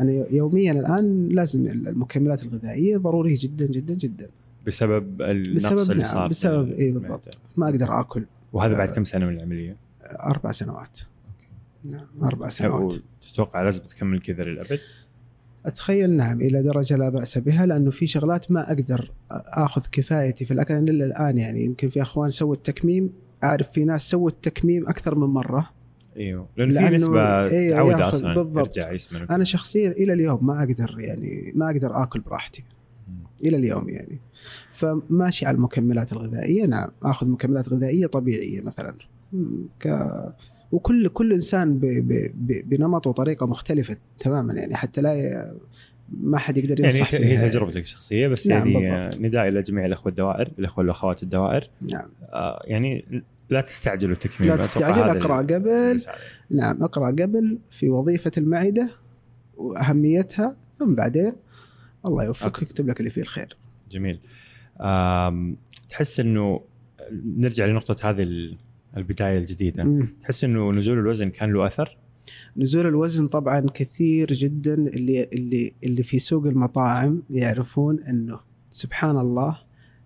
[0.00, 4.28] أنا يوميا الآن لازم المكملات الغذائية ضرورية جدا جدا جدا
[4.66, 6.92] بسبب النقص بسبب اللي نعم صار بسبب اي.
[6.92, 8.94] بالضبط ما أقدر آكل وهذا بعد آه.
[8.94, 11.00] كم سنة من العملية؟ أربع سنوات
[11.84, 12.94] نعم أربع سنوات
[13.32, 14.80] تتوقع لازم تكمل كذا للأبد؟
[15.66, 20.50] أتخيل نعم إلى درجة لا بأس بها لأنه في شغلات ما أقدر آخذ كفايتي في
[20.50, 23.12] الأكل الا الان يعني يمكن في أخوان سووا التكميم
[23.44, 25.70] أعرف في ناس سووا التكميم أكثر من مرة
[26.16, 26.48] إيوه.
[26.56, 28.76] لأنه في نسبة إيه، تعود أصلا بالضبط.
[28.76, 32.64] يرجع يسمن أنا شخصيا إلى اليوم ما أقدر يعني ما أقدر آكل براحتي.
[33.44, 34.20] إلى اليوم يعني.
[34.72, 36.66] فماشي على المكملات الغذائية.
[36.66, 38.94] نعم آخذ مكملات غذائية طبيعية مثلا.
[39.80, 40.08] ك
[40.72, 41.86] وكل كل إنسان ب...
[41.86, 42.32] ب...
[42.34, 42.68] ب...
[42.68, 44.76] بنمط وطريقة مختلفة تماما يعني.
[44.76, 45.52] حتى لا ي...
[46.20, 47.48] ما حد يقدر يعني ينصح فيها هي يعني.
[47.48, 49.24] تجربتك الشخصية بس نعم، يعني بالضبط.
[49.24, 51.70] نداء إلى جميع الأخوة الدوائر الأخوة والأخوات الدوائر.
[51.92, 52.08] نعم.
[52.22, 56.00] آه، يعني لا تستعجلوا التكميم لا تستعجل، اللي- قبل.
[56.50, 58.90] نعم أقرأ قبل في وظيفة المعدة
[59.56, 61.32] وأهميتها ثم بعدين
[62.06, 62.62] الله يوفقك.
[62.62, 63.56] يكتب لك اللي فيه الخير
[63.90, 64.20] جميل
[65.88, 66.60] تحس إنه
[67.12, 68.56] نرجع لنقطة هذه ال-
[68.96, 70.08] البداية الجديدة مم.
[70.22, 71.96] تحس إنه نزول الوزن كان له أثر
[72.56, 79.58] نزول الوزن طبعا كثير جدا اللي اللي اللي في سوق المطاعم يعرفون إنه سبحان الله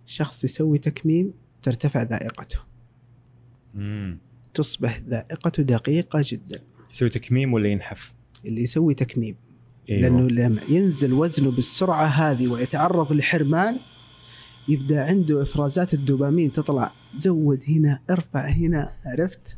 [0.07, 1.33] شخص يسوي تكميم
[1.63, 2.59] ترتفع ذائقته
[3.77, 4.19] امم
[4.55, 6.61] تصبح ذائقته دقيقة جدا.
[6.93, 8.13] يسوي تكميم ولا ينحف؟
[8.45, 9.37] اللي يسوي تكميم.
[9.91, 10.01] أيوه.
[10.01, 13.77] لأنه لما ينزل وزنه بالسرعة هذه ويتعرض لحرمان
[14.69, 19.57] يبدأ عنده إفرازات الدوبامين تطلع زود هنا ارفع هنا عرفت؟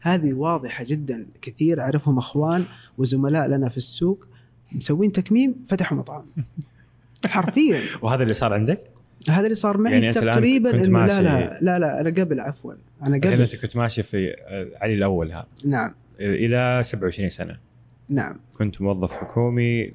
[0.00, 1.26] هذه واضحة جدا.
[1.42, 2.64] كثير أعرفهم أخوان
[2.98, 4.26] وزملاء لنا في السوق
[4.72, 6.26] مسوين تكميم فتحوا مطعم.
[7.26, 7.80] حرفيا.
[8.02, 8.93] وهذا اللي صار عندك؟
[9.30, 12.40] هذا اللي صار معي يعني تقريبا كنت إنه لا ماشي- لا لا لا أنا قبل
[12.40, 12.72] عفوا.
[13.02, 15.94] أنا الحين قبل أنت كنت ماشي في آه، علي الأول هذا نعم.
[16.20, 17.56] إلى 27 سنة.
[18.08, 18.36] نعم.
[18.58, 19.92] كنت موظف حكومي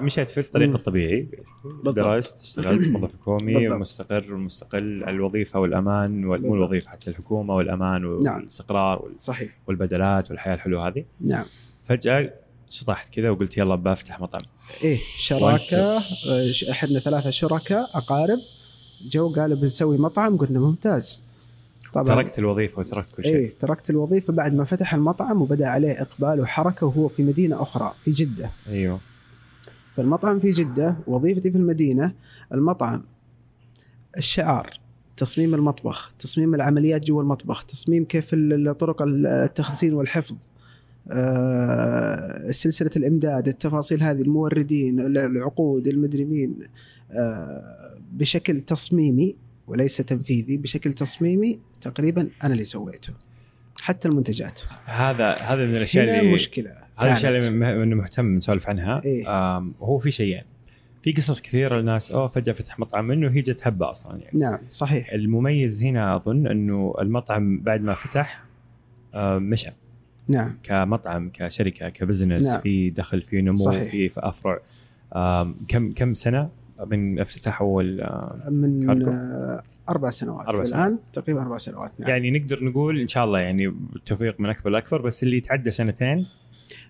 [0.00, 0.74] مشيت في الطريق مم.
[0.74, 1.28] الطبيعي.
[1.64, 1.94] بالضبط.
[1.96, 3.80] درست اشتغلت موظف حكومي بالضبط.
[3.80, 6.54] مستقر مستقل الوظيفة والأمان وال- مو.
[6.54, 8.36] الوظيفة حتى الحكومة والأمان نعم.
[8.36, 9.58] والاستقرار وال- صحيح.
[9.66, 11.04] والبدلات والحياة الحلوة هذه.
[11.20, 11.44] نعم.
[11.84, 12.32] فجأة
[12.70, 14.42] شطحت كذا وقلت يلا بفتح مطعم.
[14.84, 15.98] إيه شراكة
[16.70, 18.38] إحنا ثلاثة شركاء أقارب.
[19.04, 21.20] جو قالوا بنسوي مطعم قلنا ممتاز.
[21.92, 23.34] طبعا تركت الوظيفة وتركت كل شيء.
[23.34, 27.94] إيه تركت الوظيفة بعد ما فتح المطعم وبدأ عليه إقبال وحركة وهو في مدينة أخرى
[28.04, 28.50] في جدة.
[28.68, 29.00] أيوه.
[29.96, 32.12] فالمطعم في جدة وظيفتي في المدينة
[32.52, 33.02] المطعم
[34.18, 34.70] الشعار
[35.16, 38.34] تصميم المطبخ تصميم العمليات جوا المطبخ تصميم كيف
[38.78, 40.46] طرق التخزين والحفظ.
[41.10, 46.58] آه، سلسلة الإمداد التفاصيل هذه الموردين العقود المدري مين
[47.10, 49.36] آه، بشكل تصميمي
[49.66, 53.12] وليس تنفيذي بشكل تصميمي تقريبا أنا اللي سويته.
[53.82, 54.60] حتى المنتجات.
[54.84, 56.70] هذا هذا من الأشياء اللي مشكلة.
[56.70, 57.36] هذا الأشياء.
[57.82, 59.00] اللي مهتم نسولف عنها.
[59.04, 59.26] إيه.
[59.80, 60.42] وهو في شيئين.
[61.02, 64.38] في قصص كثيرة الناس أوه فجأة فتح مطعم منه هي جت هبة أصلا يعني.
[64.38, 65.12] نعم صحيح.
[65.12, 68.44] المميز هنا أظن إنه المطعم بعد ما فتح
[69.14, 69.70] مشى
[70.28, 72.60] نعم كمطعم كشركة كبزنس نعم.
[72.60, 73.90] في دخل في نمو صحيح.
[73.90, 74.58] في أفرع
[75.68, 76.48] كم كم سنة
[76.86, 78.08] من افتتاح اول
[78.50, 82.10] من كاركو؟ آه، أربع سنوات الآن تقريبا أربع سنوات نعم.
[82.10, 86.26] يعني نقدر نقول إن شاء الله يعني بالتوفيق من أكبر لأكبر بس اللي يتعدى سنتين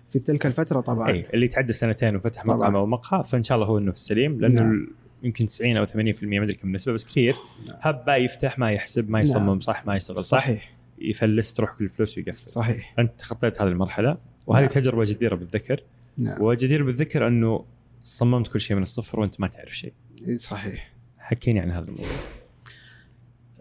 [0.09, 2.45] في تلك الفترة طبعا اي اللي يتعدى سنتين وفتح.
[2.45, 4.87] مطعم أو مقهى فإن شاء الله هو إنه في السليم لأنه نعم.
[5.23, 5.91] يمكن 90 أو 80%
[6.23, 7.35] ما أدري كم النسبة بس كثير
[7.67, 7.77] نعم.
[7.81, 9.59] هبه يفتح ما يحسب ما يصمم نعم.
[9.59, 10.72] صح ما يشتغل صح صحيح
[11.03, 12.47] يفلس تروح كل الفلوس ويقفل.
[12.47, 12.93] صحيح.
[12.99, 14.71] أنت تخطيت هذه المرحلة وهذه نعم.
[14.71, 15.83] تجربة جديرة بالذكر.
[16.17, 16.41] نعم.
[16.41, 17.65] وجدير بالذكر أنه
[18.03, 19.93] صممت كل شيء من الصفر وأنت ما تعرف شيء.
[20.27, 20.93] إيه، صحيح.
[21.17, 22.05] حكيني عن هذا الموضوع.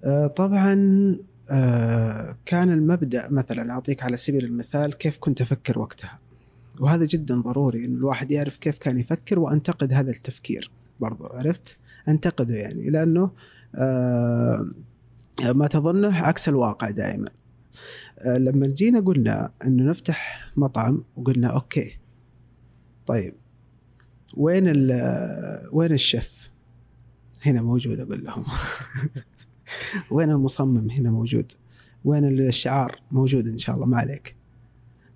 [0.04, 0.76] آه، طبعا
[1.50, 6.18] آه، كان المبدأ مثلا أعطيك على سبيل المثال كيف كنت أفكر وقتها.
[6.80, 10.70] وهذا جدا ضروري إن الواحد يعرف كيف كان يفكر وأنتقد هذا التفكير.
[11.00, 11.76] برضو عرفت؟
[12.08, 13.30] أنتقده يعني لأنه
[13.74, 14.70] آه،
[15.40, 17.28] ما تظنه عكس الواقع دائما.
[18.18, 21.98] آه، لما جينا قلنا إنه نفتح مطعم وقلنا أوكي.
[23.06, 23.34] طيب
[24.36, 24.66] وين
[25.72, 26.50] وين الشيف؟
[27.46, 28.44] هنا موجود أقول لهم.
[30.10, 31.52] وين المصمم؟ هنا موجود.
[32.04, 34.36] وين الشعار؟ موجود إن شاء الله ما عليك.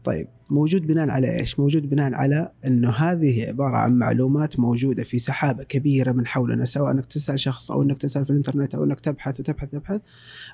[0.06, 5.18] طيب موجود بناء على إيش؟ موجود بناء على إنه هذه عبارة عن معلومات موجودة في
[5.18, 9.00] سحابة كبيرة من حولنا سواء إنك تسأل شخص أو إنك تسأل في الإنترنت أو إنك
[9.00, 10.00] تبحث وتبحث تبحث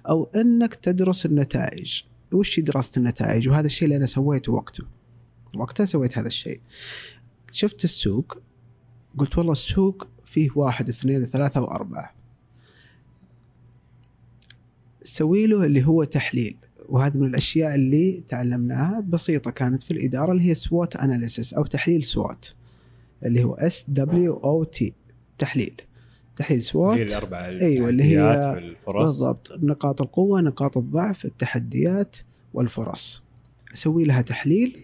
[0.08, 2.02] أو إنك تدرس النتائج.
[2.32, 4.84] وش دراسة النتائج؟ وهذا الشيء اللي أنا سويته وقته.
[5.56, 6.60] وقتها سويت هذا الشيء.
[7.50, 8.38] شفت السوق
[9.18, 12.14] قلت والله السوق فيه واحد اثنين ثلاثة وأربعة.
[15.02, 16.56] سوي له اللي هو تحليل.
[16.92, 22.04] وهذه من الأشياء اللي تعلمناها بسيطة كانت في الإدارة اللي هي SWOT analysis أو تحليل
[22.04, 22.46] SWOT
[23.26, 24.92] اللي هو S W O T
[25.38, 25.74] تحليل.
[26.36, 32.16] تحليل سوات الاربعه أيوة، اللي هي- بالضبط نقاط القوة نقاط الضعف التحديات
[32.54, 33.22] والفرص.
[33.74, 34.80] أسوي لها تحليل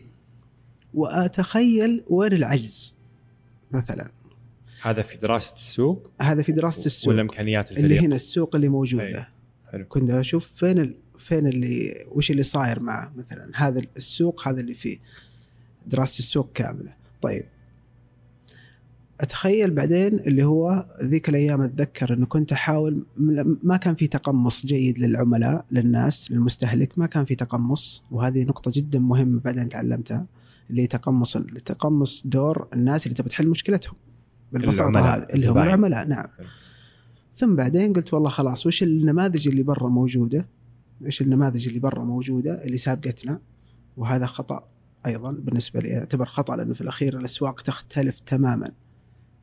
[0.94, 2.94] وأتخيل وين العجز
[3.72, 4.10] مثلا.
[4.82, 7.08] هذا في دراسة السوق؟ هذا في دراسة السوق.
[7.12, 9.02] والإمكانيات الفريق اللي هنا السوق اللي موجودة.
[9.04, 9.26] أيوة.
[9.72, 9.84] حلو.
[9.88, 10.94] كنت أشوف فين.
[11.18, 14.98] فين اللي وش اللي صاير معه مثلا؟ هذا السوق هذا اللي فيه
[15.86, 16.94] دراسة السوق كاملة.
[17.22, 17.44] طيب.
[19.20, 23.06] أتخيل بعدين اللي هو ذيك الأيام أتذكر إنه كنت أحاول
[23.62, 28.98] ما كان في تقمص جيد للعملاء للناس للمستهلك ما كان في تقمص وهذه نقطة جدا
[28.98, 30.26] مهمة بعدين تعلمتها
[30.70, 33.94] اللي تقمص تقمص دور الناس اللي تبي تحل مشكلتهم
[34.52, 35.58] بالبساطة هذه اللي هم.
[35.58, 36.26] العملاء نعم.
[37.32, 40.48] ثم بعدين قلت والله خلاص وش النماذج اللي برا موجودة؟
[41.06, 43.40] إيش النماذج اللي برا موجودة اللي سابقتنا
[43.96, 44.68] وهذا خطأ
[45.06, 48.72] أيضا بالنسبة لي يعتبر خطأ لأنه في الأخير الأسواق تختلف تماما.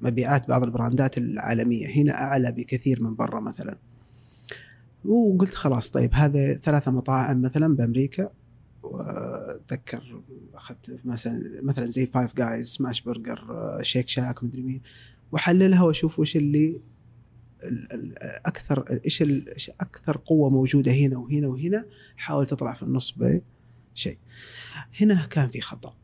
[0.02, 3.78] مبيعات بعض ال brandات العالمية هنا أعلى بكثير من برا مثلا.
[5.06, 8.30] وقلت خلاص طيب هذا ثلاثة مطاعم مثلا بأمريكا
[8.84, 10.22] وأتذكر
[10.54, 13.48] أخذت مثلا مثلا زي فايف جايز سماش برجر
[13.82, 14.82] شيك شاك مدري مين
[15.32, 16.82] واحللها وأشوف وش اللي ال- ال-
[18.46, 19.24] أكثر إيش
[19.82, 21.86] أكثر قوة موجودة هنا وهنا وهنا؟
[22.18, 24.18] حاول تطلع في النص بشيء.
[25.02, 25.96] هنا كان في خطأ.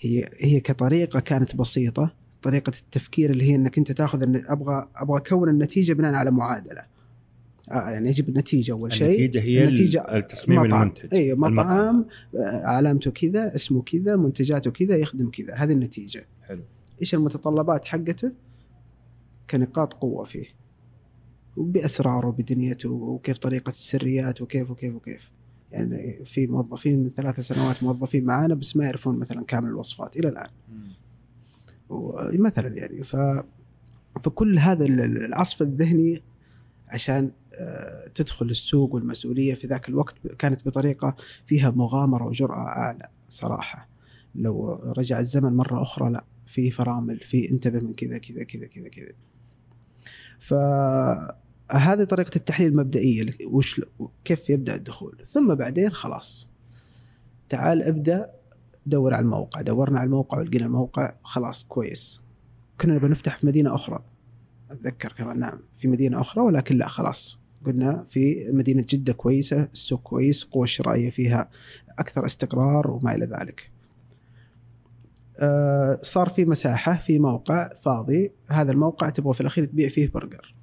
[0.00, 2.14] هي هي كطريقة كانت بسيطة.
[2.42, 6.82] طريقة التفكير اللي هي إنك أنت تأخذ أبغى أبغى أكون النتيجة بناء على معادلة.
[7.70, 9.06] آه يعني يجب النتيجة أول شيء.
[9.06, 10.82] النتيجة هي النتيجة التصميم مطعم.
[10.82, 11.14] المنتج.
[11.14, 11.34] اي.
[11.34, 15.54] مطعم آه، علامته كذا اسمه كذا منتجاته كذا يخدم كذا.
[15.54, 16.26] هذه النتيجة.
[16.42, 16.62] حلو.
[17.00, 18.32] إيش المتطلبات حقته؟
[19.50, 20.46] كنقاط قوة فيه.
[21.56, 25.30] وبأسراره وبدنيته وكيف طريقة السريات وكيف وكيف وكيف.
[25.72, 30.28] يعني في موظفين من ثلاث سنوات موظفين معانا بس ما يعرفون مثلا كامل الوصفات إلى
[30.28, 30.48] الآن.
[32.38, 33.16] مثلا يعني ف
[34.22, 36.22] فكل هذا ال- ال- العصف الذهني
[36.88, 43.88] عشان آه، تدخل السوق والمسؤولية في ذاك الوقت كانت بطريقة فيها مغامرة وجرأة أعلى صراحة.
[44.34, 48.88] لو رجع الزمن مرة أخرى لا في فرامل في أنتبه من كذا كذا كذا كذا
[48.88, 49.12] كذا.
[50.40, 53.80] فهذه طريقة التحليل المبدئية وش
[54.24, 55.18] كيف يبدأ الدخول.
[55.24, 56.48] ثم بعدين خلاص
[57.48, 58.30] تعال ابدأ
[58.86, 59.60] دور على الموقع.
[59.60, 62.22] دورنا على الموقع ولقينا الموقع خلاص كويس.
[62.80, 64.02] كنا بنفتح في مدينة أخرى.
[64.70, 67.38] أتذكر كمان نعم في مدينة أخرى ولكن لا خلاص.
[67.66, 71.50] قلنا في مدينة جدة كويسة السوق كويس القوه الشرائيه فيها
[71.98, 73.75] أكثر استقرار وما إلى ذلك.
[76.02, 78.32] صار في مساحة في موقع فاضي.
[78.48, 80.54] هذا الموقع تبغى في الأخير تبيع فيه برجر.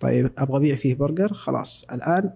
[0.00, 1.84] طيب أبغى أبيع فيه برجر خلاص.
[1.92, 2.32] الآن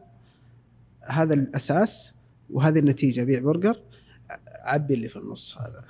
[1.00, 2.14] هذا الأساس
[2.50, 3.82] وهذه النتيجة بيع برجر.
[4.48, 5.84] عبي اللي في النص هذا.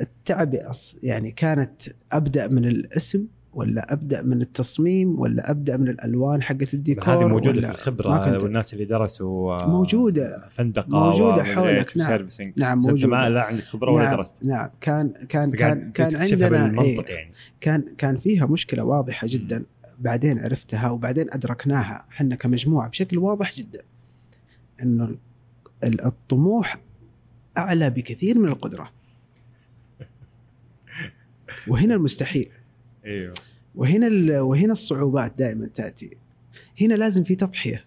[0.00, 1.82] التعبئه يعني كانت
[2.12, 3.26] أبدأ من الاسم.
[3.54, 8.42] ولا أبدأ من التصميم ولا أبدأ من الألوان حقت الديكور هذه موجودة ولا في الخبره
[8.42, 10.48] والناس اللي درسوا آه، موجودة.
[10.50, 12.26] فندقة ومدري حولك، نعم.
[12.56, 13.28] نعم أنت ما.
[13.28, 14.34] لا عندك خبرة ولا نعم درست.
[14.44, 14.70] نعم.
[14.80, 17.32] كان كان كان كان عندنا إيه يعني.
[17.60, 19.64] كان كان فيها مشكلة واضحة جدا
[19.98, 23.82] بعدين عرفتها وبعدين أدركناها إحنا كمجموعة بشكل واضح جدا
[24.82, 25.18] إنه ال-
[25.84, 26.76] ال- الطموح
[27.58, 28.90] أعلى بكثير من القدرة.
[31.68, 32.48] وهنا المستحيل.
[33.06, 33.34] إيوه.
[33.74, 36.16] وهنا وهنا الصعوبات دائما تأتي.
[36.80, 37.84] هنا لازم في تضحية.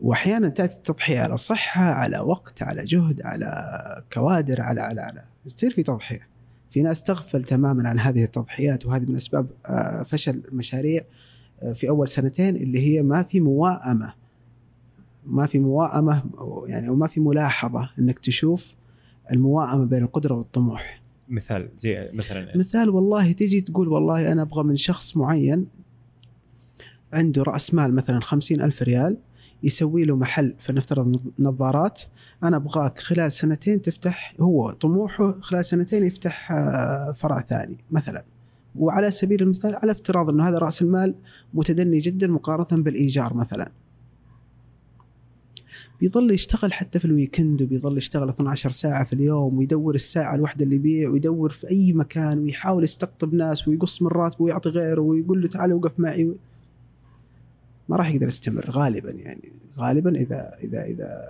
[0.00, 5.24] واحيانا تأتي التضحية على صحة على وقت على جهد على كوادر على على على.
[5.46, 6.28] تصير في تضحية.
[6.70, 11.02] في ناس تغفل تماما عن هذه التضحيات وهذه من أسباب آه، فشل المشاريع
[11.62, 14.14] آه، في أول سنتين اللي هي ما في موائمه
[15.26, 18.74] ما في موائمه أو يعني وما في ملاحظة إنك تشوف
[19.32, 21.00] الموائمه بين القدرة والطموح.
[21.28, 25.66] مثال زي مثلا مثال والله تجي تقول والله أنا أبغى من شخص معين
[27.12, 29.16] عنده رأس مال مثلا خمسين ألف ريال
[29.62, 32.02] يسوي له محل فنفترض نظارات
[32.42, 38.24] أنا أبغاك خلال سنتين تفتح هو طموحه خلال سنتين يفتح آه، فرع ثاني مثلا.
[38.76, 41.14] وعلى سبيل المثال على افتراض أنه هذا رأس المال
[41.54, 43.72] متدني جدا مقارنة بالإيجار مثلا.
[46.00, 50.76] بيظل يشتغل حتى في الويكند وبيظل يشتغل 12 ساعة في اليوم ويدور الساعة الواحدة اللي
[50.76, 55.48] يبيع ويدور في أي مكان ويحاول يستقطب ناس ويقص من راتبه ويعطي غيره ويقول له
[55.48, 56.34] تعال وقف معي.
[57.88, 61.26] ما راح يقدر يستمر غالبا يعني غالبا إذا إذا إذا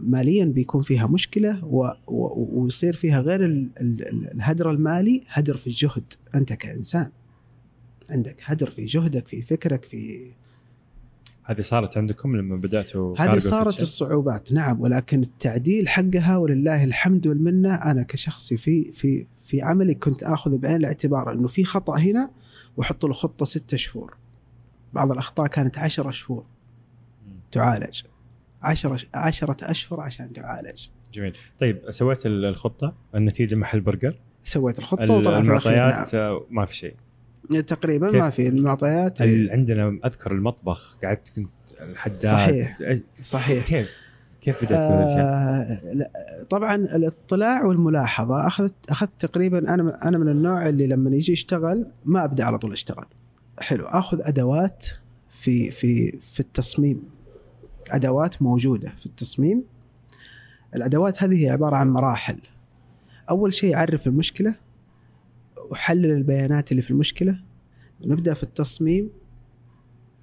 [0.00, 5.56] ماليا بيكون فيها مشكلة و و ويصير فيها غير ال ال ال الهدر المالي هدر
[5.56, 6.12] في الجهد.
[6.34, 7.10] أنت كإنسان
[8.10, 10.30] عندك هدر في جهدك في فكرك في
[11.50, 17.26] هذه صارت عندكم لما بدأتوا هذه صارت kitchen؟ الصعوبات نعم ولكن التعديل حقها ولله الحمد
[17.26, 22.30] والمنة أنا كشخصي في في في عملي كنت آخذ بعين الاعتبار إنه في خطأ هنا
[22.76, 24.16] وأحط له خطة ستة شهور.
[24.92, 26.44] بعض الأخطاء كانت عشرة شهور.
[27.52, 28.02] تعالج.
[28.62, 30.86] عشرة عشرة أشهر عشان تعالج.
[31.12, 31.36] جميل.
[31.60, 36.64] طيب سويت ال- الخطة؟ النتيجة محل برجر؟ سويت الخطة وطلع في الأخير، المعطيات آه، ما
[36.66, 36.90] في شيء.
[36.94, 37.09] نعم.
[37.58, 39.22] تقريبا؟ ما في المعطيات.
[39.22, 42.26] ال- عندنا أذكر المطبخ قعدت كنت الحداد.
[42.32, 42.78] صحيح.
[43.20, 43.64] صحيح.
[43.66, 43.90] كيف؟
[44.40, 46.10] كيف بدأت كل؟ آه لا،
[46.50, 52.24] طبعا الاطلاع والملاحظة أخذت أخذت تقريبا أنا أنا من النوع اللي لما يجي يشتغل ما
[52.24, 53.04] أبدأ على طول أشتغل.
[53.60, 54.86] حلو أخذ أدوات
[55.30, 57.02] في في في التصميم.
[57.90, 59.62] أدوات موجودة في التصميم.
[60.74, 62.36] الأدوات هذه هي عبارة عن مراحل.
[63.30, 64.54] أول شيء اعرف المشكلة
[65.72, 67.40] أحلل البيانات اللي في المشكلة
[68.00, 69.10] ونبدا في التصميم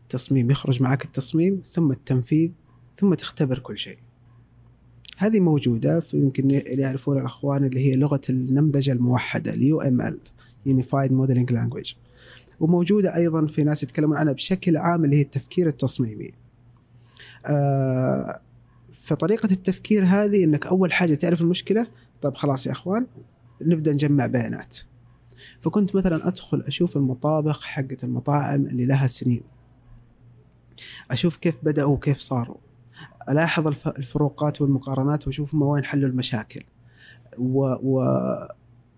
[0.01, 2.51] التصميم يخرج معك التصميم ثم التنفيذ
[2.93, 3.97] ثم تختبر كل شيء
[5.17, 10.19] هذه موجودة يمكن اللي يعرفون الأخوان اللي هي لغة النمذجة الموحدة ال
[10.67, 11.95] Unified Modeling Language
[12.59, 16.31] وموجودة أيضا في ناس يتكلمون عنها بشكل عام اللي هي التفكير التصميمي.
[17.45, 18.41] آه
[19.01, 21.87] فطريقة التفكير هذه إنك أول حاجة تعرف المشكلة
[22.21, 23.07] طيب خلاص يا أخوان
[23.61, 24.77] نبدأ نجمع بيانات.
[25.61, 29.41] فكنت مثلا أدخل أشوف المطابخ حقت المطاعم اللي لها سنين.
[31.11, 32.57] أشوف كيف بدأوا وكيف صاروا.
[33.29, 36.63] ألاحظ الف- الفروقات والمقارنات وأشوف ما وين حلوا المشاكل.
[37.37, 38.01] و, و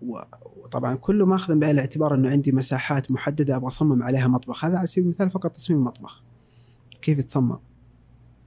[0.02, 0.20] و-
[0.56, 4.86] وطبعا كله ماخذا بعين الاعتبار إنه عندي مساحات محددة أبغى أصمم عليها مطبخ هذا على
[4.86, 6.22] سبيل المثال فقط تصميم مطبخ
[7.02, 7.58] كيف يتصمم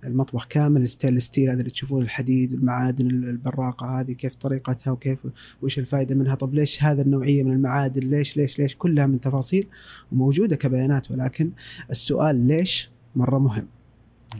[0.06, 5.20] المطبخ كامل steel steel هذا اللي تشوفون الحديد المعادن البراقة هذه كيف طريقتها وكيف
[5.62, 6.36] وش الفائده منها.
[6.36, 9.68] طب ليش هذا النوعية من المعادن؟ ليش ليش ليش كلها من تفاصيل
[10.12, 11.52] وموجودة كبيانات؟ ولكن
[11.90, 13.68] السؤال ليش مرة مهم؟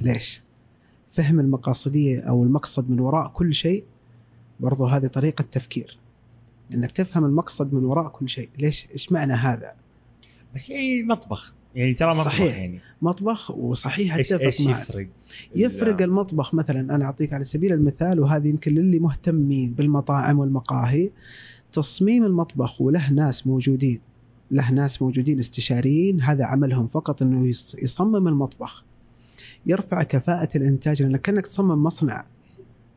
[0.02, 0.42] ليش؟
[1.12, 3.86] فهم المقاصدية أو المقصد من وراء كل شيء
[4.60, 5.98] برضو هذه طريقة تفكير.
[6.74, 9.74] إنك تفهم المقصد من وراء كل شيء ليش؟ إيش معنى هذا؟
[10.56, 12.58] بس يعني مطبخ يعني ترى مطبخ صحيح.
[12.58, 12.80] يعني.
[13.02, 14.82] مطبخ وصحيح أتفق معك.
[14.82, 15.08] يفرق؟
[15.56, 21.10] يفرق المطبخ مثلا أنا أعطيك على سبيل المثال وهذه يمكن للي مهتمين بالمطاعم والمقاهي.
[21.72, 24.00] تصميم المطبخ وله ناس موجودين
[24.52, 28.84] له ناس موجودين استشاريين هذا عملهم فقط إنه يص- يصمم المطبخ.
[29.66, 32.26] يرفع كفاءة الإنتاج لانك كأنك تصمم مصنع.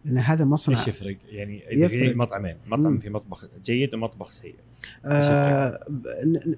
[0.07, 2.16] لأن هذا مصنع إيش يفرق؟ يعني يفرق.
[2.16, 2.99] مطعمين مطعم مم.
[2.99, 4.55] في مطبخ جيد ومطبخ سيء
[5.05, 5.81] آه
[6.25, 6.55] ن-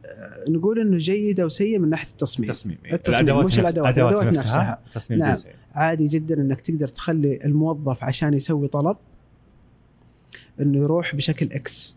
[0.49, 4.27] نقول إنه جيد أو سيء من ناحية التصميم تصميم التصميم، الأدوات مش نفس- الأدوات، الأدوات
[4.27, 4.81] نفسها.
[4.95, 5.35] تصميم نعم.
[5.35, 8.97] جزئي عادي جدا إنك تقدر تخلي الموظف عشان يسوي طلب
[10.61, 11.97] إنه يروح بشكل إكس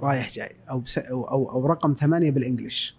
[0.00, 2.96] رايح جاي أو بس أو أو, أو رقم ثمانية بالإنجلش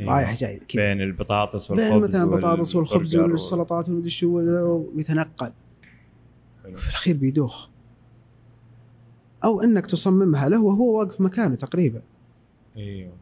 [0.00, 0.12] أيوة.
[0.12, 4.38] رايح جاي كذا بين البطاطس والخبز بين مثلا البطاطس والخبز والسلطات والمدري شو
[4.96, 5.52] ويتنقل
[6.66, 6.76] حلو.
[6.76, 7.68] في الأخير بيدوخ
[9.44, 12.02] أو إنك تصممها له وهو واقف مكانه تقريبا
[12.76, 13.12] أيوه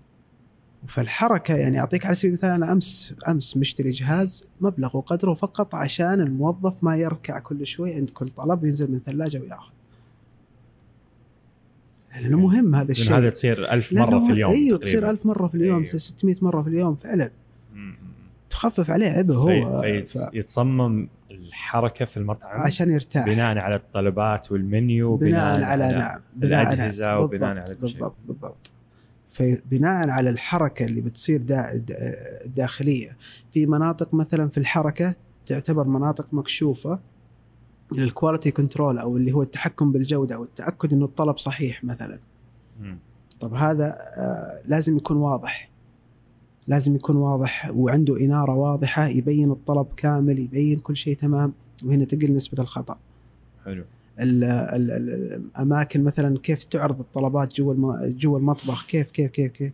[0.86, 6.20] فالحركة يعني أعطيك على سبيل المثال أنا أمس أمس مشتري جهاز مبلغ وقدره فقط عشان
[6.20, 9.72] الموظف ما يركع كل شوي عند كل طلب ينزل من ثلاجه ويأخذ.
[12.20, 13.16] لأنه مهم هذا الشيء.
[13.16, 14.78] هذا تصير ألف مرة في اليوم أيوه.
[14.78, 15.98] تصير 1000 مرة في اليوم أيوه.
[15.98, 17.30] 600 مرة في اليوم فعلا.
[18.50, 19.82] تخفف عليه عبء هو.
[20.06, 20.16] ف...
[20.32, 23.26] يتصمم الحركة في المطعم عشان يرتاح.
[23.26, 27.98] بناء على الطلبات والمنيو بناء على نعم بناء الأجهزة على وبناء على كل شيء.
[27.98, 28.70] بالضبط بالضبط.
[29.30, 31.96] فبناء على الحركة اللي بتصير دا دا
[32.46, 33.16] داخلية.
[33.50, 35.14] في مناطق مثلا في الحركة
[35.46, 37.00] تعتبر مناطق مكشوفة
[37.92, 42.18] لل quality control أو اللي هو التحكم بالجودة أو التأكد إنه الطلب صحيح مثلا.
[42.80, 42.98] مم.
[43.40, 45.70] طب هذا آه لازم يكون واضح.
[46.68, 51.52] لازم يكون واضح وعنده إنارة واضحة يبين الطلب كامل يبين كل شيء تمام
[51.84, 52.98] وهنا تقل نسبة الخطأ.
[53.64, 53.84] حلو.
[54.20, 59.52] ال- ال- ال- الأماكن مثلا كيف تعرض الطلبات جوا الم- جوا المطبخ كيف كيف كيف
[59.52, 59.72] كيف؟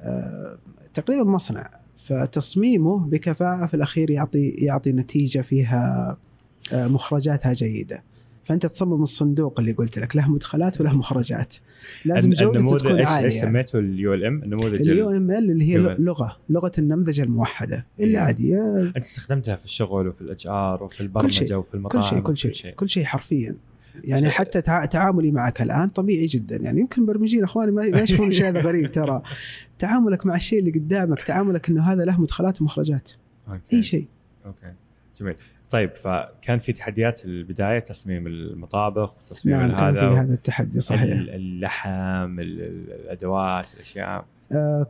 [0.00, 0.58] آه
[0.94, 1.70] تقريبا مصنع.
[2.04, 6.16] فتصميمه بكفاءة في الأخير يعطي يعطي نتيجة فيها
[6.72, 8.02] آه مخرجاتها جيدة.
[8.48, 11.54] فأنت تصمم الصندوق اللي قلت لك له مدخلات وله مخرجات.
[12.04, 13.30] لازم جودته تكون إيش إيش عالية.
[13.30, 15.16] سميته؟ ال U M L النموذج ال U L...
[15.16, 17.86] M L اللي هي U- لغة لغة النمذجة الموحدة.
[18.00, 18.24] اللي إيه.
[18.24, 18.80] عادية.
[18.82, 22.20] أنت استخدمتها في الشغل وفي ال HR وفي كل البرمجة شيء وفي المطاعم كل شيء
[22.20, 23.56] كل وفي شيء كل شيء حرفيا.
[24.04, 26.56] يعني حتى تع- تعاملي معك الآن طبيعي جدا.
[26.56, 29.22] يعني يمكن المبرمجين أخواني ما يشوفون الشيء هذا غريب ترى.
[29.78, 33.10] تعاملك مع الشيء اللي قدامك تعاملك إنه هذا له مدخلات ومخرجات.
[33.72, 34.06] أي شيء.
[34.46, 34.66] okay.
[35.20, 35.34] جميل.
[35.70, 41.02] طيب فكان في تحديات البداية تصميم المطابخ وتصميم نعم كان في هذا هذا التحدي صحيح.
[41.02, 44.24] ال- اللحم ال- ال- الأدوات الأشياء.
[44.52, 44.86] آه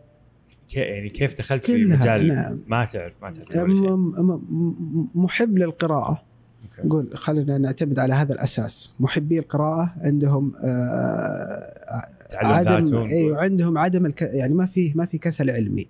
[0.74, 2.60] يعني كيف دخلت في مجال نعم.
[2.66, 4.40] ما تعرف ما تعرف ولا شيء؟
[5.14, 6.22] محب للقراءة.
[6.84, 8.92] نقول خلينا نعتمد على هذا الأساس.
[9.00, 14.22] محبي القراءة عندهم آه عدم أيوه عندهم عدم الك...
[14.22, 15.86] يعني ما في ما في كسل علمي.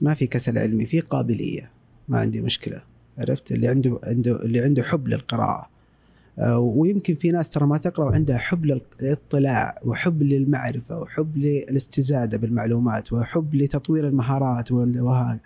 [0.00, 1.70] ما في كسل علمي في قابلية.
[2.08, 2.82] ما عندي مشكلة.
[3.18, 5.68] عرفت؟ اللي عنده عنده اللي عنده حب للقراءة.
[6.38, 13.12] آه، ويمكن في ناس ترى ما تقرأ وعندها حب للاطلاع وحب للمعرفة وحب للاستزادة بالمعلومات
[13.12, 15.38] وحب لتطوير المهارات وهذا.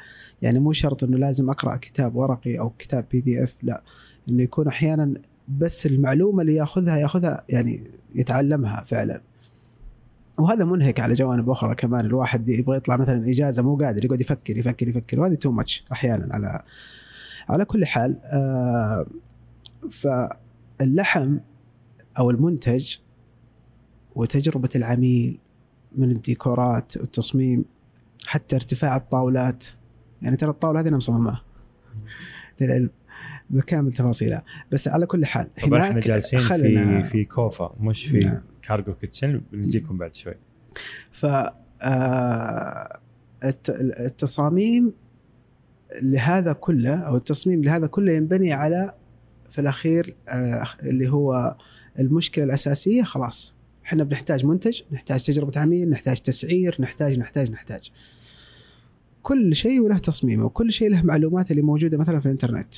[0.42, 3.82] يعني مو شرط إنه لازم أقرأ كتاب ورقي أو كتاب PDF لا.
[4.28, 5.14] إنه يكون أحيانا
[5.58, 9.20] بس المعلومة اللي ياخذها ياخذها يعني يتعلمها فعلا.
[10.38, 12.06] وهذا منهك على جوانب أخرى كمان.
[12.06, 15.20] الواحد يبغى يطلع مثلا إجازة مو قادر يقعد يفكر يفكر يفكر.
[15.20, 16.62] وهذه too much أحيانا على
[17.48, 19.06] على كل حال آه
[19.90, 21.38] فاللحم
[22.18, 22.94] أو المنتج
[24.14, 25.38] وتجربة العميل
[25.96, 27.64] من الديكورات والتصميم
[28.26, 29.64] حتى ارتفاع الطاولات
[30.22, 31.42] يعني ترى الطاولة هذه أنا مصممها
[32.60, 32.90] للعلم
[33.50, 34.42] بكامل تفاصيلها.
[34.72, 38.40] بس على كل حال طبعا إحنا جالسين في في كوفا مش في نعم.
[38.62, 40.34] Cargo Kitchen بنجيكم بعد شوي.
[41.12, 41.26] ف
[41.82, 42.98] آه،
[43.44, 44.92] الت- التصاميم
[46.02, 48.94] لهذا كله أو التصميم لهذا كله ينبني على
[49.50, 51.56] في الأخير آه، اللي هو
[51.98, 53.54] المشكلة الأساسية خلاص.
[53.84, 57.90] إحنا بنحتاج منتج نحتاج تجربة عميل نحتاج تسعير نحتاج نحتاج نحتاج.
[59.22, 62.74] كل شيء وله تصميمه وكل شيء له معلومات اللي موجودة مثلا في الإنترنت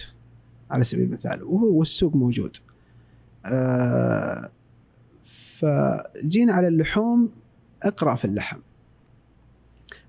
[0.71, 2.57] على سبيل المثال والسوق موجود.
[3.47, 4.51] آه،
[5.57, 7.31] فجينا على اللحوم
[7.83, 8.59] اقرأ في اللحم.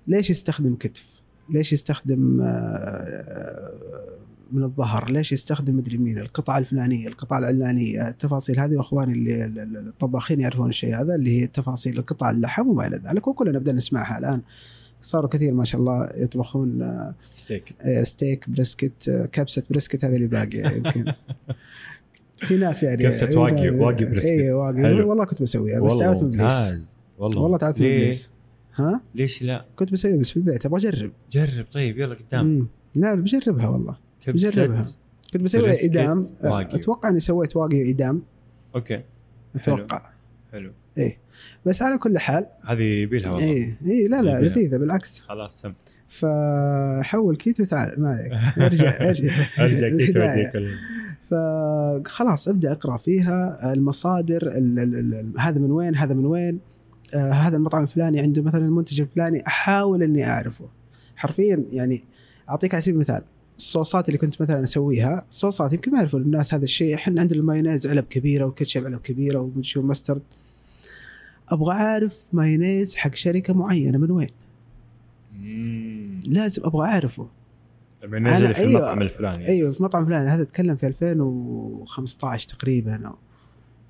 [0.06, 1.15] ليش يستخدم كتف؟
[1.50, 3.72] ليش يستخدم آه،
[4.52, 8.08] من الظهر؟ ليش يستخدم مدري مين؟ القطعة الفلانية القطعة العلانية.
[8.08, 12.68] التفاصيل هذه واخواني اللي ال- ال- الطباخين يعرفون الشيء هذا اللي هي تفاصيل القطع اللحم
[12.68, 14.42] وما إلى ذلك وكلنا نبدأ نسمعها الآن.
[15.02, 17.74] صاروا كثير ما شاء الله يطبخون آه، ستيك.
[17.80, 21.04] آه، steak brisket آه، كبسة brisket هذه اللي باقية يمكن.
[22.46, 24.30] في ناس يعني كبسة wagy- wagyu brisket.
[24.30, 25.02] اي wagyu.
[25.02, 26.74] والله كنت بسويها بس تعبت من ابليس
[27.18, 28.30] والله والله تعبت من؟ ابليس
[28.76, 31.12] ها؟ ليش لا؟ كنت بسويها بس في البيت أبغى أجرب.
[31.32, 32.46] جرب طيب يلا قدام.
[32.46, 32.66] مم.
[32.96, 33.96] لا بجربها والله.
[34.28, 34.84] بجربها.
[35.32, 36.76] كنت بريسكت ايدام واقي.
[36.76, 38.22] أتوقع إني سويت واقي ايدام
[38.74, 39.00] أوكي.
[39.56, 40.10] أتوقع.
[40.52, 40.72] حلو.
[41.66, 42.46] بس على كل حال.
[42.64, 43.46] هذه يبيلها والله.
[43.46, 44.40] اي اي لا لا.
[44.40, 45.20] لذيذة بالعكس.
[45.20, 45.74] خلاص تم.
[46.08, 48.32] فحول كيتو تعال ما عليك.
[48.66, 49.32] ارجع ارجع.
[49.58, 50.20] ارجع كيتو
[50.58, 50.74] ال-
[51.30, 56.60] فخلاص ابدأ اقرأ فيها المصادر ال ال ال هذا من وين هذا من وين.
[57.14, 60.68] آه هذا المطعم الفلاني عنده مثلا المنتج الفلاني أحاول إني أعرفه.
[61.16, 62.04] حرفيا يعني
[62.50, 63.22] أعطيك على سبيل المثال
[63.58, 66.94] الصوصات اللي كنت مثلا أسويها صوصات يمكن ما يعرفوا الناس هذا الشيء.
[66.94, 70.22] إحنا عندنا المايونيز علب كبيرة والكاتشب علب كبيرة ومدري شو mustard.
[71.48, 74.28] أبغى أعرف مايونيز حق شركة معينة من وين.
[75.38, 76.22] مم.
[76.28, 77.28] لازم أبغى أعرفه.
[78.04, 78.70] المنازل أنا- في أيوة.
[78.80, 79.48] المطعم الفلاني.
[79.48, 83.14] أيوه في مطعم فلان هذا تكلم في 2015 تقريبا أو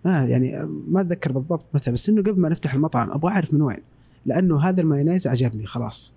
[0.05, 3.63] ما يعني ما أتذكر بالضبط متى بس إنه قبل ما نفتح المطعم أبغى أعرف من
[3.63, 3.79] وين
[4.27, 6.13] لأنه هذا المايونيز عجبني خلاص.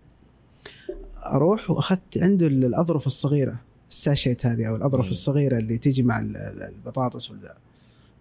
[1.25, 3.55] أروح وأخذت عنده ال- الأظرف الصغيرة
[3.89, 5.11] الساشيت هذه أو الأظرف مم.
[5.11, 7.57] الصغيرة اللي تيجي مع ال- ال- البطاطس والذا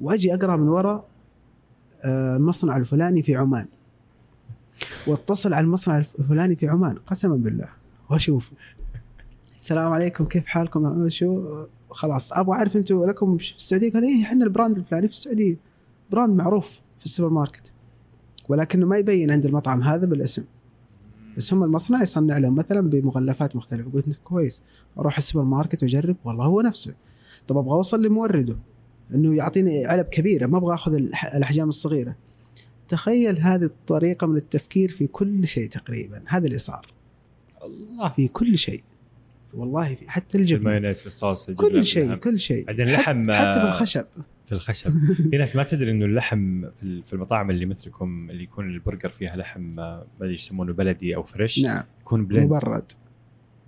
[0.01, 1.05] وأجي أقرأ من وراء
[2.05, 3.67] آه، المصنع الفلاني في عمان.
[5.07, 7.69] واتصل على المصنع الفلاني في عمان قسما بالله.
[8.11, 8.51] واشوف
[9.57, 11.45] السلام عليكم كيف حالكم؟ شو؟
[11.91, 15.57] خلاص أبغى أعرف أنتم لكم في السعودية؟ قال إيه إحنا ال brand الفلاني في السعودية.
[16.11, 17.73] brand معروف في السوبر ماركت.
[18.49, 20.45] ولكنه ما يبين عند المطعم هذا بالاسم.
[21.37, 23.91] بس هم المصنع يصنع لهم مثلا بمغلفات مختلفة.
[23.91, 24.63] قلت كويس.
[24.99, 26.17] أروح السوبر ماركت وأجرب.
[26.25, 26.95] والله هو نفسه.
[27.49, 28.57] طب أبغى أوصل لمورده.
[29.15, 30.47] إنه يعطيني علب كبيرة.
[30.47, 30.95] ما أبغى أخذ
[31.35, 32.17] الأحجام الصغيرة.
[32.89, 36.23] تخيل هذه الطريقة من التفكير في كل شيء تقريبا.
[36.27, 36.93] هذا اللي صار.
[37.65, 38.09] الله.
[38.09, 38.83] في كل شيء.
[39.55, 42.15] والله في حتى في الجبنه المايونيز في الصوص في كل شيء.
[42.15, 42.67] كل شيء.
[42.67, 44.05] بعدين اللحم، حتى في آه، الخشب.
[44.47, 44.91] في الخشب.
[45.31, 49.09] في ناس ما تدري إنه اللحم في ال- في المطاعم اللي مثلكم اللي يكون البرجر
[49.09, 51.83] فيها لحم آه، ما أدري يسمونه بلدي أو fresh نعم.
[52.01, 52.93] يكون blend مبرد.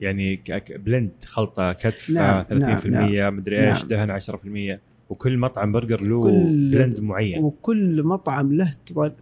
[0.01, 3.89] يعني blend خلطة كتف نعم، آه، 30% مدري إيش نعم.
[3.89, 6.23] دهن 10% وكل مطعم برجر له
[6.73, 7.45] blend معين.
[7.45, 8.75] وكل مطعم له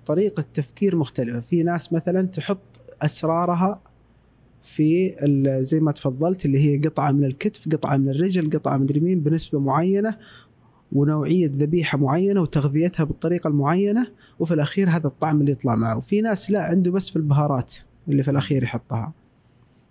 [0.06, 1.40] طريقة تفكير مختلفة.
[1.40, 3.80] في ناس مثلا تحط أسرارها
[4.62, 9.00] في ال- زي ما تفضلت اللي هي قطعة من الكتف قطعة من الرجل قطعة مدري
[9.00, 10.16] مين بنسبة معينة
[10.92, 14.06] ونوعية ذبيحة معينة وتغذيتها بالطريقة المعينة
[14.38, 15.96] وفي الأخير هذا الطعم اللي يطلع معه.
[15.96, 17.74] وفي ناس لا عنده بس في البهارات
[18.08, 19.12] اللي في الأخير يحطها.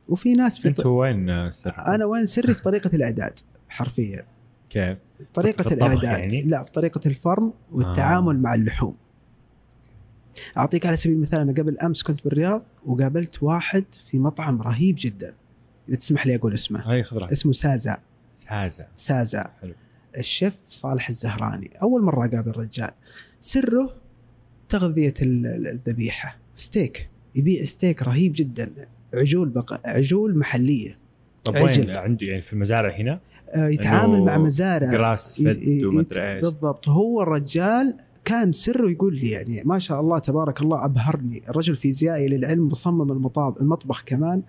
[0.09, 3.39] وفي ناس في أنتوا وين آه، سر أنا وين سري؟ في طريقة الإعداد
[3.69, 4.25] حرفيا.
[4.69, 4.97] كيف؟
[5.33, 6.03] طريقة الإعداد.
[6.03, 8.39] يعني؟ لا في طريقة الفرم والتعامل آه.
[8.39, 8.95] مع اللحوم.
[10.57, 15.33] أعطيك على سبيل المثال أنا قبل أمس كنت بالرياض وقابلت واحد في مطعم رهيب جدا.
[15.89, 16.79] إذا تسمح لي أقول اسمه.
[16.91, 17.97] هاي خضرة اسمه سازا.
[18.35, 18.87] سازا.
[18.95, 19.49] سازا.
[19.61, 19.73] حلو.
[20.17, 21.69] الشيف صالح الزهراني.
[21.81, 22.91] أول مرة أقابل الرجال
[23.41, 23.93] سره
[24.69, 26.37] تغذية ال- ال- الذبيحة.
[26.55, 27.09] ستيك.
[27.35, 28.71] يبيع ستيك رهيب جدا.
[29.13, 29.87] عجول بق...
[29.87, 30.97] عجول محلية.
[31.43, 31.55] طب.
[31.55, 33.19] وين؟ عنده يعني في المزارع هنا؟
[33.49, 34.91] آه، يتعامل مع مزارع.
[34.91, 36.41] جراس فد ومدري إيش.
[36.43, 36.89] بالضبط.
[36.89, 42.27] هو الرجال كان سره يقول لي يعني ما شاء الله تبارك الله أبهرني الرجل فيزيائي
[42.27, 44.41] للعلم مصمم المطاب المطبخ كمان.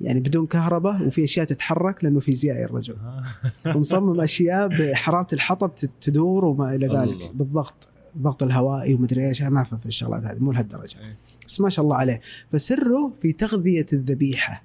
[0.00, 3.24] يعني بدون كهرباء وفي أشياء تتحرك لأنه فيزيائي الرجل آه.
[3.76, 5.70] ومصمم أشياء بحراره الحطب
[6.00, 7.30] تدور وما إلى ذلك.
[7.34, 11.16] بالضغط الضغط الهوائي ومدري إيش أنا ما افهم في الشغلات هذه مو لهالدرجة إيه.
[11.46, 14.62] بس ما شاء الله عليه فسره في تغذية الذبيحة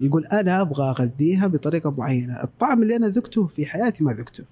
[0.00, 4.44] يقول أنا أبغى أغذيها بطريقة معينة الطعم اللي أنا ذقته في حياتي ما ذقته.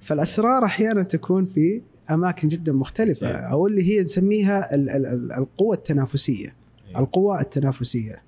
[0.00, 3.50] فالأسرار أحيانا تكون في أماكن جدا مختلفة صحيح.
[3.50, 6.54] أو اللي هي نسميها ال- ال- ال- القوة التنافسية
[6.88, 6.98] إيه.
[6.98, 8.22] القوى التنافسية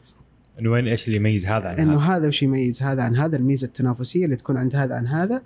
[0.61, 3.67] إنه وين إيش اللي يميز هذا عن إنه هذا؟ وش يميز هذا عن هذا الميزة
[3.67, 5.43] التنافسية اللي تكون عند هذا عن هذا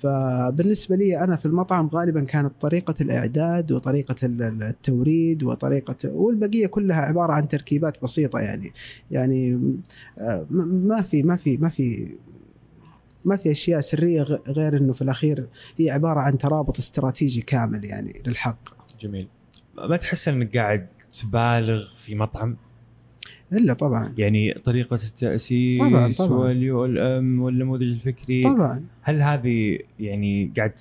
[0.00, 7.00] فبالنسبة لي أنا في المطعم غالبا كانت طريقة الإعداد وطريقة ال- التوريد وطريقة والبقية كلها
[7.00, 8.72] عبارة عن تركيبات بسيطة يعني
[9.10, 9.60] يعني
[10.18, 12.08] آه، ما في ما في ما في
[13.24, 15.46] ما في أشياء سرية غير إنه في الأخير
[15.78, 18.58] هي عبارة عن ترابط استراتيجي كامل يعني للحق.
[19.00, 19.28] جميل.
[19.88, 20.86] ما تحس إنك قاعد
[21.20, 22.56] تبالغ في مطعم؟
[23.52, 24.14] إلا طبعا.
[24.18, 26.38] يعني طريقة التأسيس طبعاً، طبعاً.
[26.38, 28.42] واليو الام والنموذج الفكري.
[28.42, 28.84] طبعا.
[29.02, 30.72] هل هذه يعني قاعد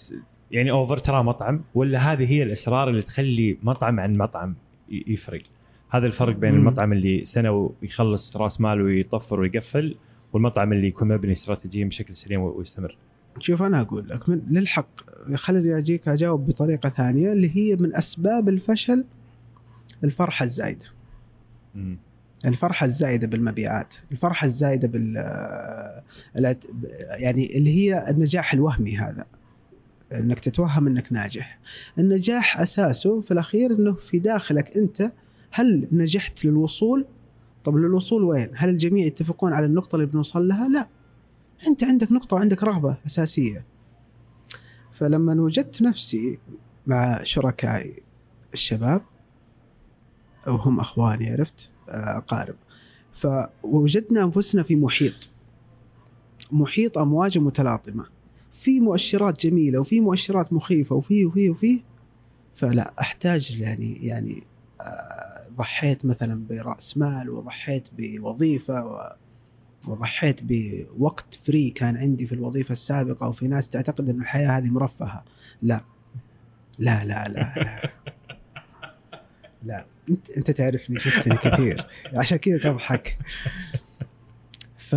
[0.52, 4.56] يعني أوفر ترى مطعم ولا هذه هي الأسرار اللي تخلي مطعم عن مطعم
[4.90, 5.42] يفرق؟
[5.90, 6.60] هذا الفرق بين مم.
[6.60, 9.96] المطعم اللي سنة ويخلص رأس مال ويطفر ويقفل
[10.34, 12.98] والمطعم اللي يكون مبني استراتيجيا بشكل سليم ويستمر.
[13.40, 14.88] شوف أنا أقول لك من للحق
[15.36, 19.06] خليني أجيك أجاوب بطريقة ثانية اللي هي من أسباب الفشل
[20.04, 20.86] الفرحه الزايده.
[22.46, 25.18] الفرحه الزايده بالمبيعات الفرحه الزايده بال
[26.38, 26.68] الأت-
[27.10, 29.26] يعني اللي هي النجاح الوهمي هذا.
[30.14, 31.60] إنك تتوهم إنك ناجح.
[32.00, 35.12] النجاح أساسه في الأخير إنه في داخلك أنت
[35.52, 37.06] هل نجحت للوصول
[37.64, 40.88] طب للوصول وين؟ هل الجميع يتفقون على النقطة اللي بنوصل لها؟ لا.
[41.68, 43.66] أنت عندك نقطة وعندك رغبة أساسية.
[44.92, 46.40] فلما وجدت نفسي
[46.88, 48.04] مع شركائي
[48.54, 49.02] الشباب
[50.48, 52.56] وهم أخواني عرفت؟ آه، أقارب.
[53.14, 55.30] فوجدنا أنفسنا في محيط.
[56.52, 58.06] محيط أمواج متلاطمة.
[58.52, 61.84] في مؤشرات جميلة وفي مؤشرات مخيفة وفي وفي وفي.
[62.56, 64.44] فلا أحتاج يعني يعني
[64.82, 69.14] آه، ضحيت مثلا برأس مال وضحيت بوظيفة و
[69.88, 75.24] وضحيت بوقت فري كان عندي في الوظيفة السابقة وفي ناس تعتقد إن الحياة هذه مرفهة.
[75.62, 75.82] لا.
[76.80, 77.90] لا لا لا لا,
[79.64, 79.86] لا.
[80.10, 81.86] أنت أنت تعرفني شفتني كثير.
[82.14, 83.18] عشان كذا تضحك.
[84.78, 84.96] ف...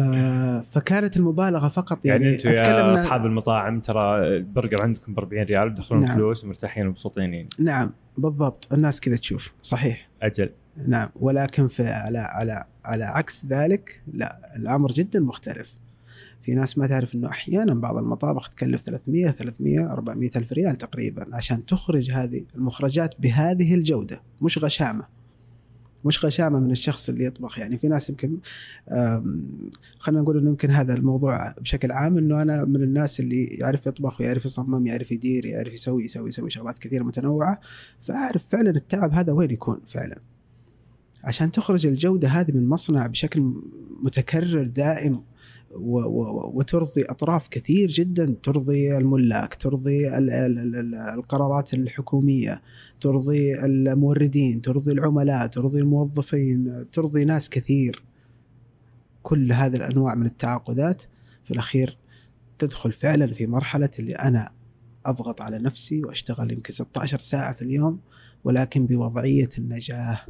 [0.73, 5.71] فكانت المبالغة فقط يعني, يعني أنتم يا أصحاب المطاعم ترى البرجر عندكم ب 40 ريال
[5.71, 6.17] بتدخلون نعم.
[6.17, 7.49] فلوس ومرتاحين ومبسوطين يعني.
[7.59, 7.93] نعم.
[8.19, 8.73] بالضبط.
[8.73, 9.53] الناس كذا تشوف.
[9.63, 10.09] صحيح.
[10.27, 10.51] أجل.
[10.87, 15.79] نعم ولكن في على على على عكس ذلك لا الأمر جدا مختلف.
[16.43, 21.37] في ناس ما تعرف إنه أحيانا بعض المطابخ تكلف 300 300 400 ألف ريال تقريبا
[21.37, 25.14] عشان تخرج هذه المخرجات بهذه الجودة مش غشامة.
[26.05, 27.59] مش غشامه من الشخص اللي يطبخ.
[27.59, 28.39] يعني في ناس يمكن
[29.99, 34.21] خلينا نقول إنه يمكن هذا الموضوع بشكل عام إنه أنا من الناس اللي يعرف يطبخ
[34.21, 37.61] ويعرف يصمم يعرف يدير يعرف يسوي يسوي يسوي شغلات كثيرة متنوعة.
[38.03, 40.21] فأعرف فعلا التعب هذا وين يكون فعلا.
[41.25, 43.53] عشان تخرج الجودة هذه من مصنع بشكل
[44.03, 45.23] متكرر دائم
[45.77, 48.37] وترضي أطراف كثير جدا.
[48.43, 52.63] ترضي الملاك ترضي ال ال ال ال القرارات الحكومية
[53.01, 58.03] ترضي الموردين ترضي العملاء ترضي الموظفين ترضي ناس كثير.
[59.23, 61.03] كل هذه الأنواع من التعاقدات
[61.45, 61.99] في الأخير
[62.59, 64.53] تدخل فعلا في مرحلة اللي أنا
[65.07, 68.01] أضغط على نفسي وأشتغل يمكن 16 ساعة في اليوم
[68.45, 70.21] ولكن بوضعية النجاة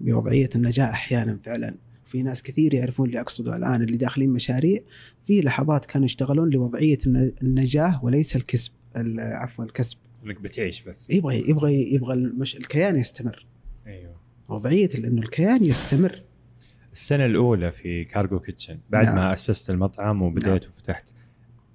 [0.00, 1.74] بوضعية النجاة أحيانا فعلا.
[2.12, 4.80] في ناس كثير يعرفون اللي أقصده الآن اللي داخلين مشاريع
[5.26, 9.96] في لحظات كانوا يشتغلون لوضعية الن- النجاه وليس الكسب ال- عفوا الكسب.
[10.26, 11.10] إنك بتعيش بس.
[11.10, 12.56] يبغى يبغى يبغى المش...
[12.56, 13.46] الكيان يستمر.
[13.86, 14.14] أيوه.
[14.48, 16.22] وضعية إنه الكيان يستمر.
[16.92, 19.14] السنة الأولى في كارجو كيتشن بعد نعم.
[19.16, 21.04] ما أسست المطعم وبديت وفتحت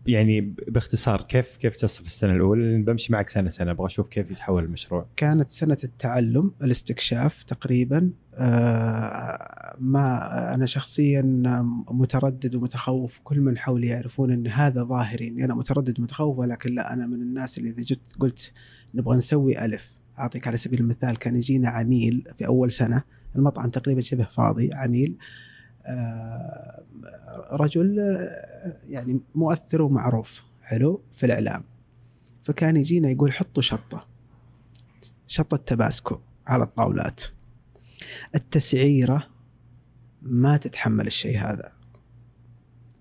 [0.07, 3.71] يعني باختصار كيف كيف تصف السنة الأولى؟ بمشي معك سنة سنة.
[3.71, 5.05] أبغى أشوف كيف يتحول المشروع.
[5.15, 8.11] كانت سنة التعلم الاستكشاف تقريبا.
[8.33, 11.21] آه، ما أنا شخصيا
[11.91, 16.93] متردد ومتخوف كل من حولي يعرفون أن هذا ظاهري أني أنا متردد ومتخوف ولكن لا
[16.93, 18.51] أنا من الناس اللي إذا جيت قلت
[18.93, 19.91] نبغى نسوي ألف.
[20.19, 23.03] أعطيك على سبيل المثال كان يجينا عميل في أول سنة
[23.35, 25.17] المطعم تقريبا شبه فاضي عميل.
[27.51, 31.63] رجل آه، يعني مؤثر ومعروف حلو في الإعلام.
[32.43, 34.07] فكان يجينا يقول حطوا شطة
[35.27, 37.23] شطة تباسكو على الطاولات.
[38.35, 39.27] التسعيرة
[40.21, 41.71] ما تتحمل الشيء هذا.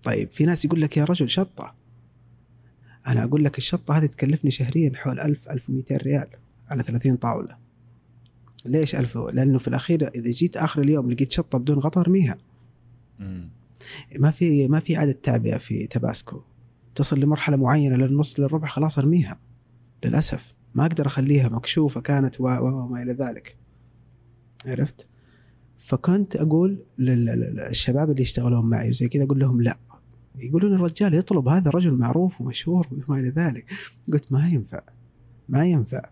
[0.03, 1.75] طيب في ناس يقول لك يا رجل شطة.
[3.07, 6.27] أنا أقول لك الشطة هذه تكلفني شهريا حول 1000 1200 ريال
[6.69, 7.57] على 30 طاولة.
[8.65, 12.39] ليش 1000 لأنه في الأخير إذا جيت آخر اليوم لقيت شطة بدون غطا ارميها
[14.19, 16.43] ما في ما في عدد تعبئة في تباسكو
[16.95, 19.41] تصل لمرحلة معينة للنص للربع خلاص أرميها.
[20.05, 20.55] للأسف.
[20.75, 23.57] ما أقدر أخليها مكشوفة كانت وما إلى ذلك.
[24.67, 25.07] عرفت؟
[25.79, 26.37] فكنت
[26.99, 29.79] لل- للشباب اللي يشتغلون معي وزي كذا أقول لهم لا.
[30.39, 33.71] يقولون الرجال يطلب هذا رجل معروف ومشهور وما إلى ذلك.
[34.13, 34.81] قلت ما ينفع.
[35.49, 36.03] ما ينفع.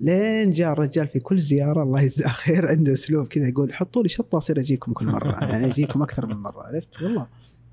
[0.00, 4.08] لين جاء الرجال في كل زيارة الله يجزاه خير عنده أسلوب كذا يقول حطوا لي
[4.08, 7.26] شطة أصير أجيكم كل مرة يعني أجيكم أكثر من مرة عرفت؟ والله.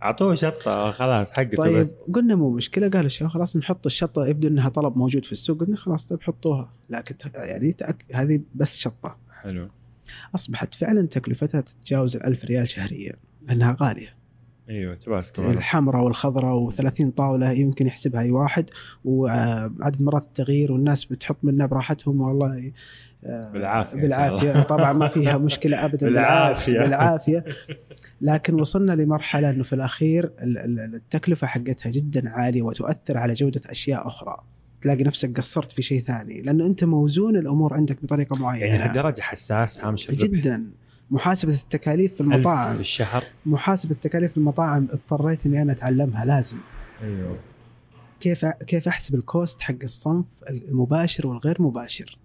[0.04, 4.48] أعطوه شطة خلاص حقته طيب بس قلنا مو مشكلة قال الشباب خلاص نحط الشطة يبدو
[4.48, 6.74] إنها طلب موجود في السوق قلنا خلاص طيب حطوها.
[6.90, 8.06] لكن يعني تأك...
[8.14, 9.18] هذه بس شطة.
[9.42, 9.70] حلو.
[10.36, 13.14] أصبحت فعلا تكلفتها تتجاوز الألف ريال شهريا
[13.48, 14.16] لأنها غالية.
[14.70, 15.42] أيوه تباسكو.
[15.52, 18.70] الحمراء والخضراء و30 طاولة يمكن يحسبها أي واحد
[19.06, 22.72] وعدد مرات التغيير والناس بتحط منها براحتهم والله
[23.26, 26.80] آه، شاء بالعافيه طبعا ما فيها مشكلة ابدا بالعكس بالعافية.
[26.80, 27.46] بالعافية.
[28.22, 33.62] لكن وصلنا لمرحلة إنه في الأخير ال- ال- التكلفة حقتها جدا عالية وتؤثر على جودة
[33.66, 34.38] أشياء أخرى.
[34.82, 38.66] تلاقي نفسك قصرت في شيء ثاني لأنه أنت موزون الأمور عندك بطريقة معينة.
[38.66, 40.68] يعني لهالدرجه حساس هامش جدا.
[41.12, 42.74] محاسبة التكاليف في المطاعم.
[42.74, 43.24] في الشهر.
[43.46, 46.58] محاسبة التكاليف في المطاعم اضطريت إني أنا أتعلمها لازم.
[47.02, 47.38] أيوه.
[48.20, 52.18] كيف كيف أحسب الكوست حق الصنف المباشر والغير مباشر؟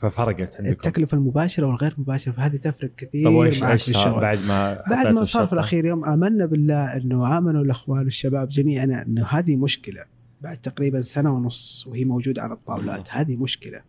[0.00, 0.72] ففرقت عندكم.
[0.72, 4.38] التكلفة المباشرة والغير مباشرة فهذه تفرق كثير طب وإيش معك إيش في صار الشغل بعد
[4.48, 9.26] ما بعد ما صار في؟ الأخير يوم آمنا بالله إنه آمنوا الأخوان والشباب جميعنا إنه
[9.26, 10.04] هذه مشكلة.
[10.40, 13.80] بعد تقريبا سنة ونص وهي موجودة على الطاولات هذه مشكلة.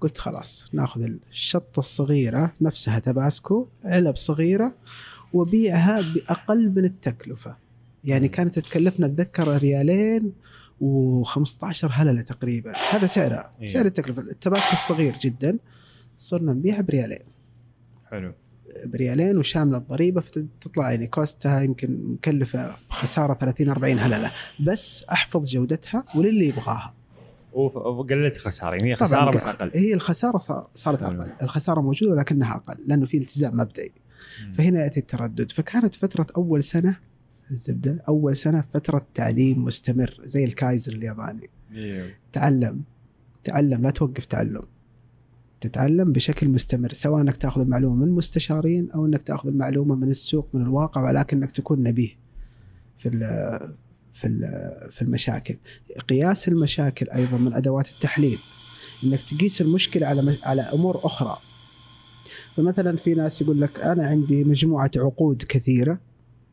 [0.00, 4.74] قلت خلاص ناخذ الشطة الصغيرة نفسها تباسكو علب صغيرة
[5.32, 7.56] وبيعها بأقل من التكلفة.
[8.04, 8.28] يعني.
[8.28, 10.32] كانت تكلفنا أتذكر ريالين
[10.80, 12.72] و15 هللة تقريبا.
[12.90, 13.66] هذا سعرها إيه.
[13.66, 14.22] سعر التكلفة.
[14.22, 15.58] التباسكو الصغير جدا
[16.18, 17.24] صرنا نبيعها بريالين.
[18.10, 18.34] حلو.
[18.84, 24.30] بريالين وشاملة الضريبة فتطلع يعني كوستها يمكن مكلفة خساره 30 40 هللة.
[24.60, 26.94] بس أحفظ جودتها وللي يبغاها.
[27.52, 29.70] وقللت خسارة يعني خسارة بس أقل.
[29.74, 31.02] هي الخسارة صار- صارت.
[31.02, 31.30] أقل.
[31.42, 33.92] الخسارة موجودة ولكنها أقل لأنه في التزام مبدئي.
[34.54, 35.50] فهنا يأتي التردد.
[35.52, 36.96] فكانت فترة أول سنة
[37.50, 41.50] الزبدة أول سنة فترة تعليم مستمر زي الكايزر الياباني.
[41.74, 42.82] أيوه تعلم
[43.44, 44.60] تعلم لا توقف تعلم.
[45.60, 50.48] تتعلم بشكل مستمر سواء إنك تأخذ المعلومة من مستشارين أو إنك تأخذ المعلومة من السوق
[50.54, 52.10] من الواقع ولكنك تكون نبيه
[52.98, 53.74] في ال-
[54.20, 54.28] في
[54.90, 55.56] في المشاكل
[56.08, 58.38] قياس المشاكل أيضا من أدوات التحليل
[59.04, 61.38] إنك تقيس المشكلة على على أمور أخرى
[62.56, 65.98] فمثلا في ناس يقول لك أنا عندي مجموعة عقود كثيرة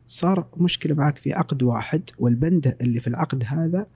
[0.07, 3.88] صار مشكلة معك في عقد واحد والبند اللي في العقد هذا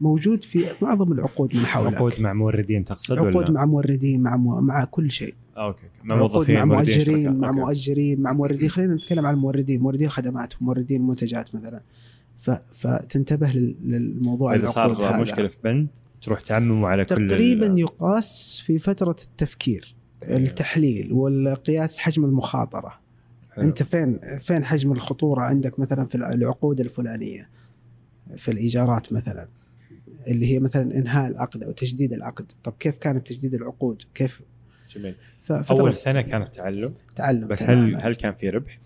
[0.00, 4.36] موجود في معظم العقود من حولك عقود مع موردين تقصد عقود ولا؟ مع موردين مع
[4.36, 4.60] مو...
[4.60, 5.86] مع كل شيء آه، أوكي.
[6.04, 7.36] مع عقود موظفين مع موردين مؤجرين.
[7.36, 7.50] مع.
[7.50, 11.80] مؤجرين مع موردين خلينا نتكلم عن الموردين موردين الخدمات وموردين المنتجات مثلا.
[12.72, 15.20] فتنتبه لل- للموضوع إذا صار.
[15.20, 15.88] مشكلة في بند
[16.22, 20.38] تروح تعممه على كل تقريبا يقاس في فترة التفكير أيوه.
[20.38, 23.00] التحليل والقياس حجم المخاطرة
[23.52, 23.64] حلو.
[23.64, 27.50] أنت فين فين حجم الخطورة عندك مثلا في العقود الفلانية
[28.36, 29.48] في الإيجارات مثلا
[30.28, 34.42] اللي هي مثلا إنهاء العقد أو تجديد العقد طب كيف كانت تجديد العقود كيف
[34.96, 35.14] جميل
[35.70, 37.96] أول سنة كانت تعلم تعلم بس هل.
[37.96, 38.78] هل كان في ربح؟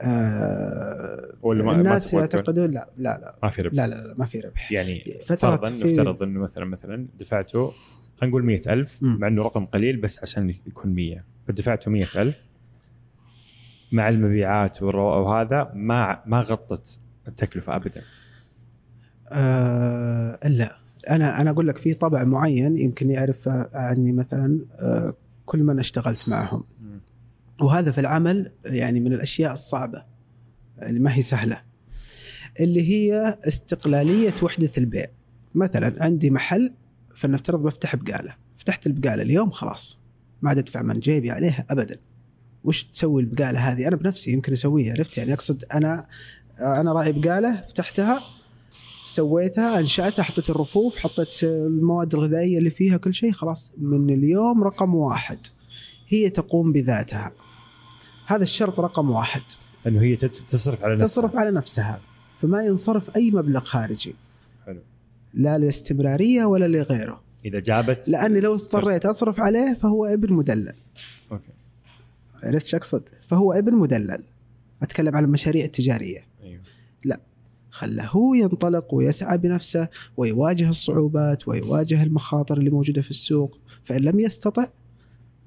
[0.00, 3.36] آه ولا ما- ما الناس تبغى يعتقدون لا لا لا.
[3.42, 3.74] ما في ربح.
[3.74, 4.72] لا لا, لا ما في ربح.
[4.72, 7.72] يعني فترة فرضا نفترض إنه مثلا مثلا دفعته
[8.16, 9.18] خلينا نقول 100000 مم.
[9.20, 12.42] مع إنه رقم قليل بس عشان يكون 100 فدفعته 100000
[13.92, 18.02] مع المبيعات وهذا ما ما غطت التكلفة ابدا.
[19.28, 20.76] آه لا.
[21.10, 25.14] أنا أنا أقول لك في طبع معين يمكن يعرف عني مثلا آه
[25.46, 26.64] كل من اشتغلت معهم.
[27.60, 30.02] وهذا في العمل يعني من الأشياء الصعبة
[30.82, 31.62] اللي ما هي سهلة.
[32.60, 35.06] اللي هي استقلالية وحدة البيع.
[35.54, 36.72] مثلا عندي محل
[37.14, 38.34] فلنفترض بفتح بقالة.
[38.56, 39.98] فتحت البقالة اليوم خلاص
[40.42, 41.98] ما عاد أدفع من جيبي عليها ابدا.
[42.64, 46.06] وش تسوي البقالة هذه؟ أنا بنفسي يمكن أسويها عرفت؟ يعني أقصد أنا
[46.60, 48.20] أنا راعي بقالة فتحتها
[49.06, 53.72] سويتها أنشأتها حطيت الرفوف حطيت المواد الغذائية اللي فيها كل شيء خلاص.
[53.78, 55.38] من اليوم رقم واحد.
[56.08, 57.32] هي تقوم بذاتها.
[58.26, 59.42] هذا الشرط رقم واحد.
[59.86, 61.06] أنه هي تصرف على نفسها.
[61.06, 62.00] تصرف على نفسها.
[62.38, 64.14] فما ينصرف أي مبلغ خارجي.
[64.66, 64.80] حلو.
[65.34, 67.22] لا للاستمراريه ولا لغيره.
[67.44, 70.74] إذا جابت لأني لو اضطريت أصرف عليه فهو ابن مدلل.
[71.32, 71.52] أوكي.
[72.42, 74.22] عرفت أقصد؟ فهو ابن مدلل.
[74.82, 76.24] أتكلم عن المشاريع التجارية.
[76.42, 76.60] أيوه.
[77.70, 83.58] خله هو ينطلق ويسعى بنفسه ويواجه الصعوبات ويواجه المخاطر اللي موجودة في السوق.
[83.84, 84.66] فإن لم يستطع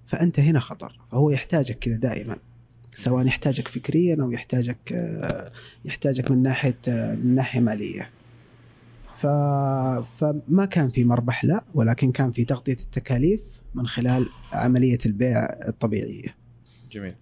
[0.07, 0.99] فأنت هنا خطر.
[1.11, 2.37] فهو يحتاجك كذا دائما.
[2.95, 5.51] سواء يحتاجك فكريا أو يحتاجك آه،
[5.85, 8.09] يحتاجك من ناحية آه، من ناحية مالية.
[9.15, 9.27] ف...
[10.17, 16.35] فما كان في مربح لا ولكن كان في تغطية التكاليف من خلال عملية البيع الطبيعية.
[16.91, 17.15] جميل.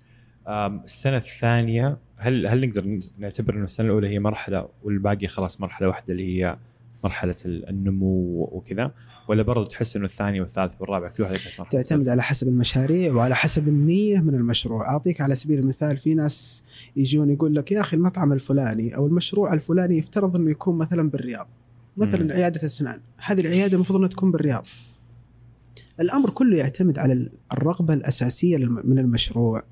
[0.49, 6.05] السنة الثانية هل هل نقدر نعتبر إنه السنة الأولى هي مرحلة والباقي خلاص مرحلة واحدة
[6.09, 6.57] اللي هي
[7.03, 8.91] مرحلة النمو وكذا
[9.27, 11.35] ولا برضو تحس إنه الثاني والثالث والرابع كل واحد
[11.71, 14.89] تعتمد على حسب المشاريع وعلى حسب النية من المشروع.
[14.89, 16.63] أعطيك على سبيل المثال في ناس
[16.95, 21.47] يجون يقول لك يا أخي المطعم الفلاني أو المشروع الفلاني يفترض إنه يكون مثلا بالرياض
[21.97, 22.31] مثلا مم.
[22.31, 24.67] عيادة اسنان هذه العيادة المفروض إنها تكون بالرياض.
[25.99, 29.63] الأمر كله يعتمد على الرغبة الأساسية من المشروع.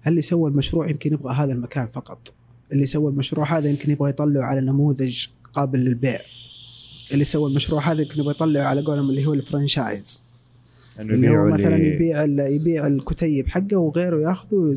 [0.00, 2.32] هل اللي سوى المشروع يمكن يبغى هذا المكان فقط؟
[2.72, 6.20] اللي سوى المشروع هذا يمكن يبغى يطلعه على نموذج قابل للبيع.
[7.12, 10.22] اللي سوى المشروع هذا يمكن يبغى يطلعه على قولهم اللي هو الفرنشايز.
[11.00, 14.74] إنه اللي هو مثلا يبيع يبيع الكتيب حقه وغيره ياخذه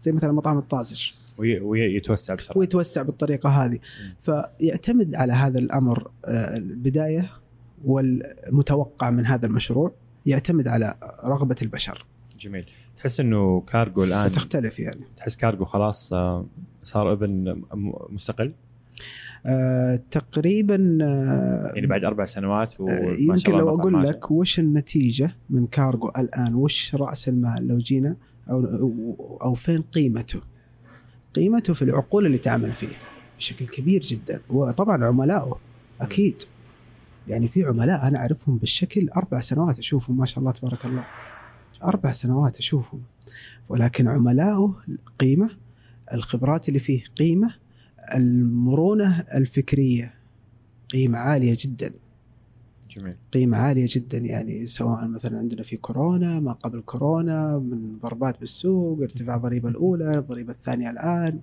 [0.00, 1.10] زي- مثلا مطعم الطازج.
[1.38, 2.58] وي- ويتوسع بسرعة.
[2.58, 3.78] ويتوسع بالطريقة هذه.
[4.20, 7.30] فيعتمد على هذا الأمر آه، البداية
[7.84, 9.92] والمتوقع من هذا المشروع
[10.26, 10.94] يعتمد على
[11.24, 12.04] رغبة البشر.
[12.40, 12.64] جميل.
[12.96, 15.00] تحس إنه كارجو الآن فتختلف يعني.
[15.16, 16.46] تحس كارجو خلاص آه،
[16.82, 17.62] صار ابن
[18.10, 18.52] مستقل؟
[20.10, 24.04] تقريبا آه يعني بعد أربع سنوات وما آه، يمكن لو أقول.
[24.04, 28.16] لك وش النتيجة من كارجو الآن؟ وش رأس المال لو جينا؟
[28.50, 30.40] أو أو فين قيمته؟
[31.34, 32.88] قيمته في العقول اللي تعمل فيه
[33.38, 34.40] بشكل كبير جدا.
[34.50, 35.58] وطبعا عملائه
[36.00, 36.42] أكيد.
[37.28, 41.04] يعني في عملاء أنا أعرفهم بالشكل أربع سنوات أشوفهم ما شاء الله تبارك الله.
[41.84, 43.02] أربع سنوات أشوفهم.
[43.68, 44.74] ولكن عملائه
[45.18, 45.50] قيمة
[46.12, 47.54] الخبرات اللي فيه قيمة
[48.14, 50.14] المرونة الفكرية.
[50.92, 51.90] قيمة عالية جدا.
[52.90, 53.16] جميل.
[53.32, 59.00] قيمة عالية جدا يعني سواء مثلا عندنا في كورونا ما قبل كورونا من ضربات بالسوق
[59.00, 61.40] ارتفاع الضريبة الأولى الضريبة الثانية الآن.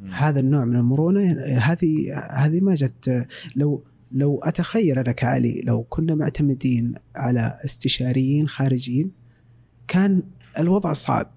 [0.00, 0.10] مم.
[0.10, 3.82] هذا النوع من المرونة هذه هذه ما جت لو
[4.12, 9.10] لو أتخيل أنا كعلي لو كنا معتمدين على استشاريين خارجيين
[9.88, 10.22] كان
[10.58, 11.30] الوضع صعب.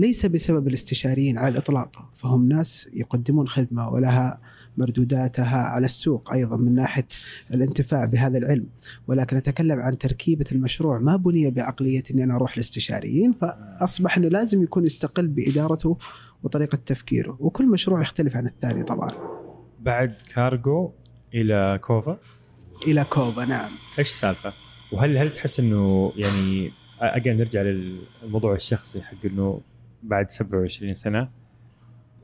[0.00, 2.10] ليس بسبب الاستشاريين على الإطلاق.
[2.14, 4.40] فهم ناس يقدمون خدمة ولها
[4.76, 7.06] مردوداتها على السوق أيضا من ناحية
[7.54, 8.66] الانتفاع بهذا العلم.
[9.08, 10.98] ولكن أتكلم عن تركيبة المشروع.
[10.98, 15.98] ما بني بعقلية أني أنا أروح لاستشاريين فأصبح أنه لازم يكون يستقل بإدارته
[16.42, 17.36] وطريقة تفكيره.
[17.40, 19.10] وكل مشروع يختلف عن الثاني طبعا.
[19.80, 20.90] بعد كارجو
[21.34, 22.18] إلى كوفا؟
[22.86, 23.70] إلى كوبا نعم.
[23.98, 24.52] إيش السالفة؟
[24.92, 26.70] وهل هل تحس إنه يعني
[27.00, 29.60] أجل نرجع للموضوع الشخصي حق إنه
[30.02, 31.28] بعد 27 سنة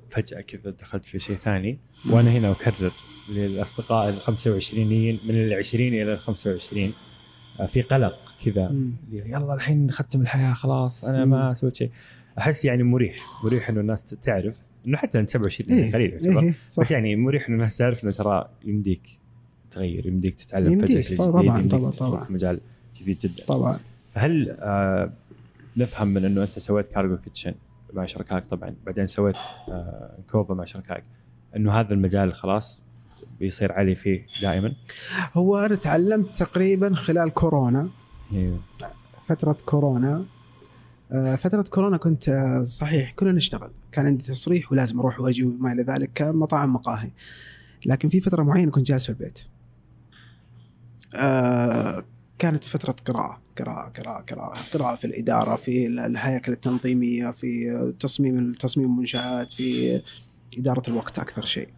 [0.09, 1.79] فجأة كذا دخلت في شيء ثاني.
[2.11, 2.93] وأنا هنا أكرر
[3.33, 6.93] للأصدقاء ال 25 من ال 20 إلى ال 25
[7.61, 8.75] آه، في قلق كذا.
[9.13, 11.91] يلا الحين نختم الحياة خلاص أنا ما سويت شيء.
[12.39, 16.41] أحس يعني مريح مريح إنه الناس تعرف إنه حتى انت 27 إيه قليل يعتبر.
[16.43, 19.19] إيه بس يعني مريح إنه الناس تعرف إنه ترى يمديك
[19.71, 22.25] تغير يمديك تتعلم يمديك، فجأة طبعاً، يمديك طبعاً، طبعاً.
[22.25, 22.61] في مجال
[22.97, 23.45] جديد جدا.
[23.47, 23.79] طبعا.
[24.15, 25.13] فهل آه
[25.77, 27.55] نفهم من إنه أنت سويت كارجو كيتشن؟
[27.97, 28.75] مع شركائك طبعا.
[28.87, 29.37] بعدين سويت
[29.69, 31.05] آه كوفا مع شركائك.
[31.57, 32.83] إنه هذا المجال خلاص
[33.41, 34.75] بيصير علي فيه دائما.
[35.35, 37.89] هو أنا تعلمت تقريبا خلال كورونا.
[38.33, 38.61] أيوه
[39.29, 40.25] فترة كورونا.
[41.13, 43.71] آه، فترة كورونا كنت آه، صحيح كنا نشتغل.
[43.93, 46.13] كان عندي تصريح ولازم أروح وأجي وما إلى ذلك.
[46.13, 47.11] كان مطاعم مقاهي.
[47.87, 49.39] لكن في فترة معينة كنت جالس في البيت.
[52.39, 58.53] كانت فترة قراءة قراءة قراءة قراءة قراءة في الإدارة في ال- الهياكل التنظيمية في تصميم
[58.53, 60.01] تصميم المنشآت في
[60.59, 61.69] إدارة الوقت أكثر شيء.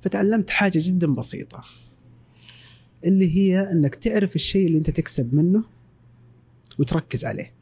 [0.00, 1.60] فتعلمت حاجة جدا بسيطة
[3.04, 5.64] اللي هي أنك تعرف الشيء اللي أنت تكسب منه
[6.78, 7.52] وتركز عليه.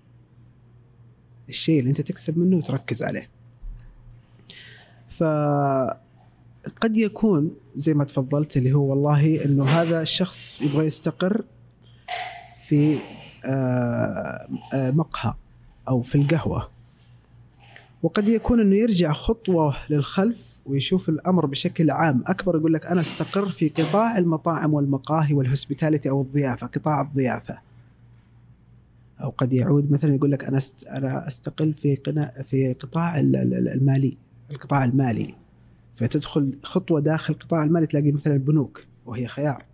[1.49, 3.31] الشيء اللي أنت تكسب منه وتركز عليه.
[5.09, 11.45] فقد يكون زي ما تفضلت اللي هو والله إنه هذا الشخص يبغى يستقر
[12.69, 12.97] في
[13.45, 15.35] آه، آه، مقهى
[15.89, 16.69] أو في القهوة.
[18.03, 22.25] وقد يكون إنه يرجع خطوة للخلف ويشوف الأمر بشكل عام.
[22.27, 27.59] أكبر يقول لك أنا أستقر في قطاع المطاعم والمقاهي وال hospitality أو الضيافة قطاع الضيافة.
[29.23, 30.87] أو قد يعود مثلا يقول لك أنا است...
[30.87, 31.97] أنا أستقر في.
[32.45, 34.17] في قطاع ال- ال- المالي
[34.51, 35.35] القطاع المالي.
[35.95, 39.64] فتدخل خطوة داخل القطاع المالي تلاقي مثلا البنوك وهي خيار.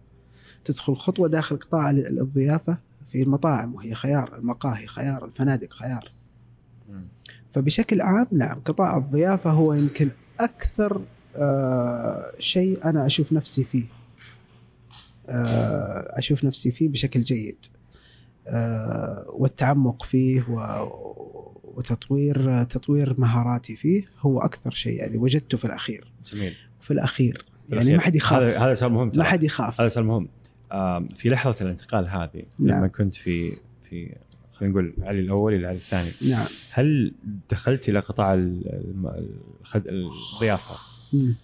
[0.65, 6.05] تدخل خطوة داخل قطاع ال- الضيافة في المطاعم وهي خيار المقاهي خيار الفنادق خيار.
[7.53, 10.09] فبشكل عام نعم قطاع الضيافة هو يمكن
[10.41, 11.01] أكثر
[11.37, 13.85] آه شيء أنا أشوف نفسي فيه.
[15.29, 17.57] آه أشوف نفسي فيه بشكل جيد.
[18.47, 21.13] آه والتعمق فيه و-
[21.65, 26.13] وتطوير تطوير مهاراتي فيه هو أكثر شيء يعني وجدته في الأخير.
[26.33, 26.55] جميل.
[26.81, 27.45] في الأخير.
[27.69, 28.01] يعني ما.
[28.01, 28.43] حد يخاف.
[28.43, 29.25] هذا سؤال مهم ما.
[29.25, 29.81] حد يخاف.
[29.81, 30.29] هذا سؤال مهم.
[31.17, 32.87] في لحظة الانتقال هذه لما نعم.
[32.87, 34.15] كنت في في
[34.53, 37.13] خلينا نقول علي الأول إلى علي الثاني نعم هل
[37.51, 38.35] دخلت إلى قطاع.
[39.77, 40.75] الضيافة
[41.15, 41.35] مم.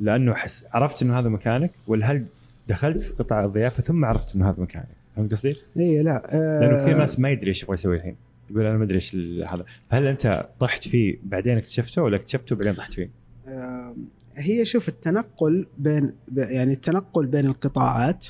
[0.00, 2.26] لأنه حس عرفت إنه هذا مكانك ولا هل
[2.68, 6.82] دخلت في قطاع الضيافة ثم عرفت إنه هذا مكانك فهمت قصدي؟ اي لا آه لأنه
[6.82, 8.16] كثير ناس ما يدري إيش يبغى يسوي الحين
[8.50, 9.14] يقول أنا ما أدري إيش
[9.48, 13.10] هذا فهل أنت طحت فيه بعدين اكتشفته ولا اكتشفته بعدين طحت فيه؟
[13.48, 13.94] آه،
[14.36, 18.26] هي شوف التنقل بين يعني التنقل بين القطاعات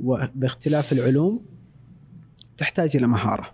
[0.00, 1.44] وباختلاف العلوم
[2.56, 3.50] تحتاج إلى مهارة.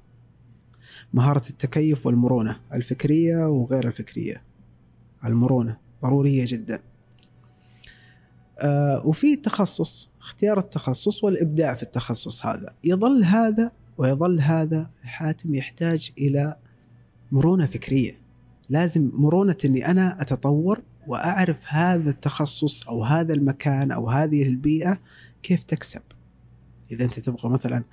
[1.15, 4.43] مهارة التكيف والمرونة الفكرية وغير الفكرية.
[5.25, 6.83] المرونة ضرورية جدا.
[8.59, 12.75] آه، وفي التخصص اختيار التخصص والإبداع في التخصص هذا.
[12.85, 16.57] يظل هذا ويظل هذا حاتم يحتاج إلى
[17.33, 18.19] مرونة فكرية.
[18.71, 24.99] لازم مرونة إني أنا أتطور وأعرف هذا التخصص أو هذا المكان أو هذه البيئة
[25.43, 26.03] كيف تكسب.
[26.95, 27.85] إذا أنت تبغى مثلا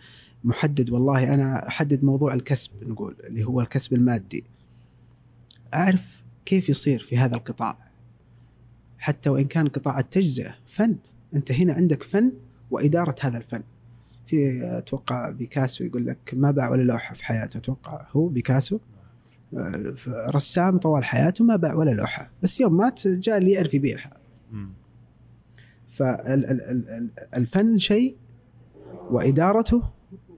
[0.43, 4.43] محدد والله أنا أحدد موضوع الكسب نقول اللي هو الكسب المادي.
[5.73, 7.77] أعرف كيف يصير في هذا القطاع.
[8.97, 10.95] حتى وإن كان قطاع التجزئة فن،
[11.35, 12.31] أنت هنا عندك فن
[12.71, 13.63] وإدارة هذا الفن.
[14.25, 18.79] في أتوقع بيكاسو يقول لك ما باع ولا لوحة في حياته أتوقع هو بيكاسو
[20.13, 24.17] رسام طوال حياته ما باع ولا لوحة بس يوم مات جاء اللي يعرف يبيعها
[25.87, 28.17] فالفن شيء
[29.09, 29.81] وإدارته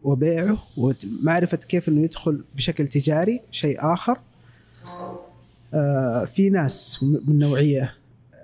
[0.04, 4.18] وبيعه ومعرفة كيف إنه يدخل بشكل تجاري شيء آخر.
[5.74, 7.94] آه، في ناس من النوعيه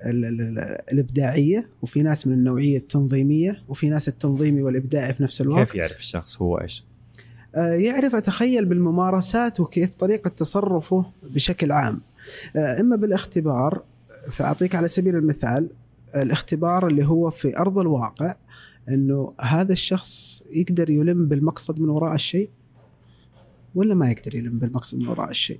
[0.05, 5.41] ال- ال- ال- الإبداعية وفي ناس من النوعية التنظيمية وفي ناس التنظيمي والإبداعي في نفس
[5.41, 5.65] الوقت.
[5.67, 6.83] كيف يعرف الشخص هو إيش؟
[7.55, 12.01] آه، يعرف أتخيل بالممارسات وكيف طريقة تصرفه بشكل عام.
[12.55, 13.83] آه، إما بالاختبار
[14.31, 15.69] فأعطيك على سبيل المثال
[16.15, 18.35] الاختبار اللي هو في أرض الواقع.
[18.89, 22.49] إنه هذا الشخص يقدر يلم بالمقصد من وراء الشيء؟
[23.75, 25.59] ولا ما يقدر يلم بالمقصد من وراء الشيء؟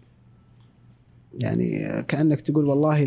[1.34, 3.06] يعني كأنك تقول والله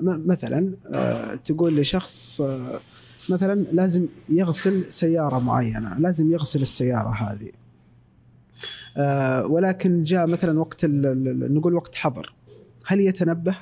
[0.00, 2.80] مثلا آه، تقول لشخص آه،
[3.30, 7.50] مثلا لازم يغسل سيارة معينة لازم يغسل السيارة هذه.
[8.96, 12.34] آه، ولكن جاء مثلا وقت نقول وقت حظر.
[12.86, 13.58] هل يتنبه؟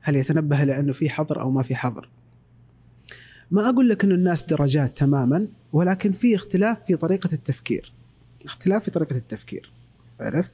[0.00, 2.08] هل يتنبه لأنه في حظر أو ما في حظر؟
[3.54, 7.92] ما أقول لك انه الناس درجات تماما ولكن في اختلاف في طريقة التفكير
[8.44, 9.72] اختلاف في طريقة التفكير
[10.20, 10.52] عرفت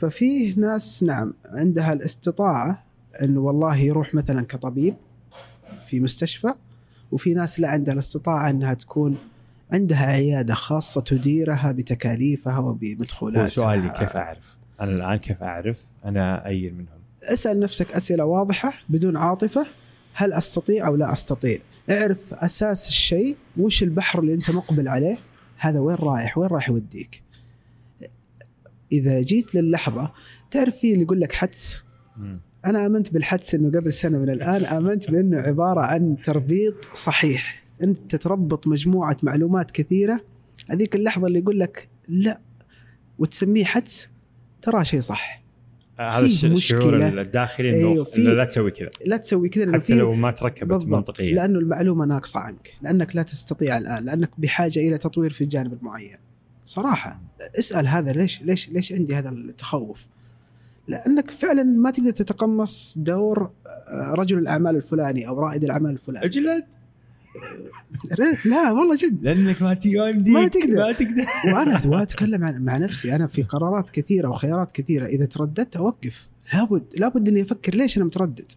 [0.00, 2.84] ففيه ناس نعم عندها الاستطاعة
[3.22, 4.94] انه والله يروح مثلا كطبيب
[5.88, 6.54] في مستشفى
[7.12, 9.18] وفي ناس لا عندها الاستطاعة إنها تكون
[9.72, 16.70] عندها عيادة خاصة تديرها بتكاليفها وبمدخولاتها سؤالي كيف أعرف؟ أنا الآن كيف أعرف أنا اي
[16.70, 19.66] منهم؟ اسأل نفسك أسئلة واضحة بدون عاطفة
[20.14, 21.58] هل أستطيع أو لا أستطيع؟
[21.90, 25.18] اعرف أساس الشيء وش البحر اللي أنت مقبل عليه؟
[25.56, 27.22] هذا وين رايح؟ وين راح يوديك؟
[28.92, 30.12] إذا جيت للحظة
[30.50, 31.84] تعرف في اللي يقول لك حدس
[32.64, 38.16] أنا آمنت بالحدس إنه قبل سنة من الآن آمنت بأنه عبارة عن تربيط صحيح أنت
[38.16, 40.20] تربط مجموعة معلومات كثيرة
[40.70, 42.40] هذيك اللحظة اللي يقول لك لا
[43.18, 44.08] وتسميه حدس
[44.62, 45.43] ترى شيء صح
[45.98, 47.22] هذا فيه الش- الشعور مشكلة.
[47.22, 48.90] الداخلي إنه أيوه، لا تسوي كذا.
[49.06, 51.34] لا تسوي كذا حتى لو ما تركبت منطقيا.
[51.34, 56.16] لأنه المعلومة ناقصة عنك لأنك لا تستطيع الآن لأنك بحاجة إلى تطوير في الجانب المعين.
[56.66, 57.20] صراحة
[57.58, 60.06] اسأل هذا ليش ليش ليش عندي هذا التخوف؟
[60.88, 66.24] لأنك فعلا ما تقدر تتقمص دور آه، رجل الأعمال الفلاني أو رائد الأعمال الفلاني.
[66.26, 66.64] اجلد
[68.44, 69.24] لا والله جد.
[69.24, 70.76] لأنك ما يمديك ما تقدر.
[70.76, 71.24] ما تقدر.
[71.54, 73.14] وأنا اتكلم مع نفسي.
[73.14, 75.06] أنا في قرارات كثيرة وخيارات كثيرة.
[75.06, 76.28] إذا ترددت أوقف.
[76.54, 78.52] لابد لابد إني أفكر ليش أنا متردد؟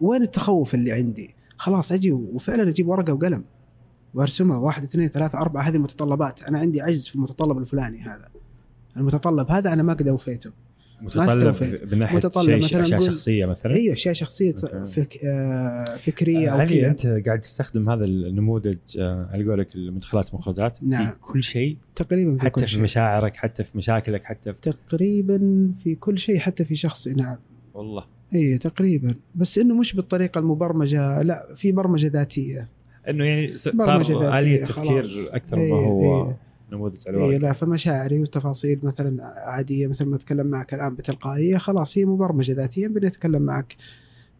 [0.00, 3.44] وين التخوف اللي عندي؟ خلاص أجي وفعلا أجيب ورقة وقلم
[4.14, 4.56] وأرسمها.
[4.56, 5.62] واحد اثنين ثلاثة أربعة.
[5.62, 8.28] هذه المتطلبات أنا عندي عجز في المتطلب الفلاني هذا.
[8.96, 10.50] المتطلب هذا أنا ما قد أوفيته.
[11.00, 11.54] متطلب.
[11.92, 14.90] من ناحية متطلب شيء مثلاً أشياء شخصية مثلا هي أشياء شخصية أوكي.
[14.90, 20.34] فك آه فكرية أو علي كذا أنت قاعد تستخدم هذا النموذج آه، على قولك المدخلات
[20.34, 21.12] مخرجات في نعم.
[21.20, 25.70] كل شيء تقريبا في حتى كل في شيء مشاعرك حتى في مشاكلك حتى في تقريبا
[25.84, 27.36] في كل شيء حتى في شخصي نعم
[27.74, 32.68] والله اي تقريبا بس إنه مش بالطريقة المبرمجة لا في برمجة ذاتية
[33.08, 35.04] إنه يعني صار آلية تفكير.
[35.32, 36.47] أكثر ما إيه، هو إيه.
[36.72, 41.98] نموذج على اي لا فمشاعري وتفاصيل مثلا عادية مثل ما أتكلم معك الآن بتلقائية خلاص
[41.98, 43.76] هي مبرمجة ذاتيا بدي أتكلم معك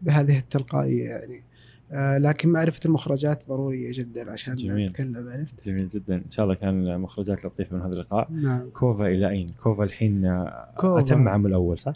[0.01, 1.43] بهذه التلقائية يعني.
[1.91, 4.89] آه لكن معرفة المخرجات ضرورية جدا عشان جميل.
[4.89, 6.15] أتكلم عرفت؟ جميل جدا.
[6.15, 8.31] إن شاء الله كان مخرجات لطيفة من هذا اللقاء.
[8.31, 8.69] نعم.
[8.69, 10.99] كوفا إلى أين؟ كوفا الحين آه، كوفا.
[10.99, 11.93] أتم عام الأول صح؟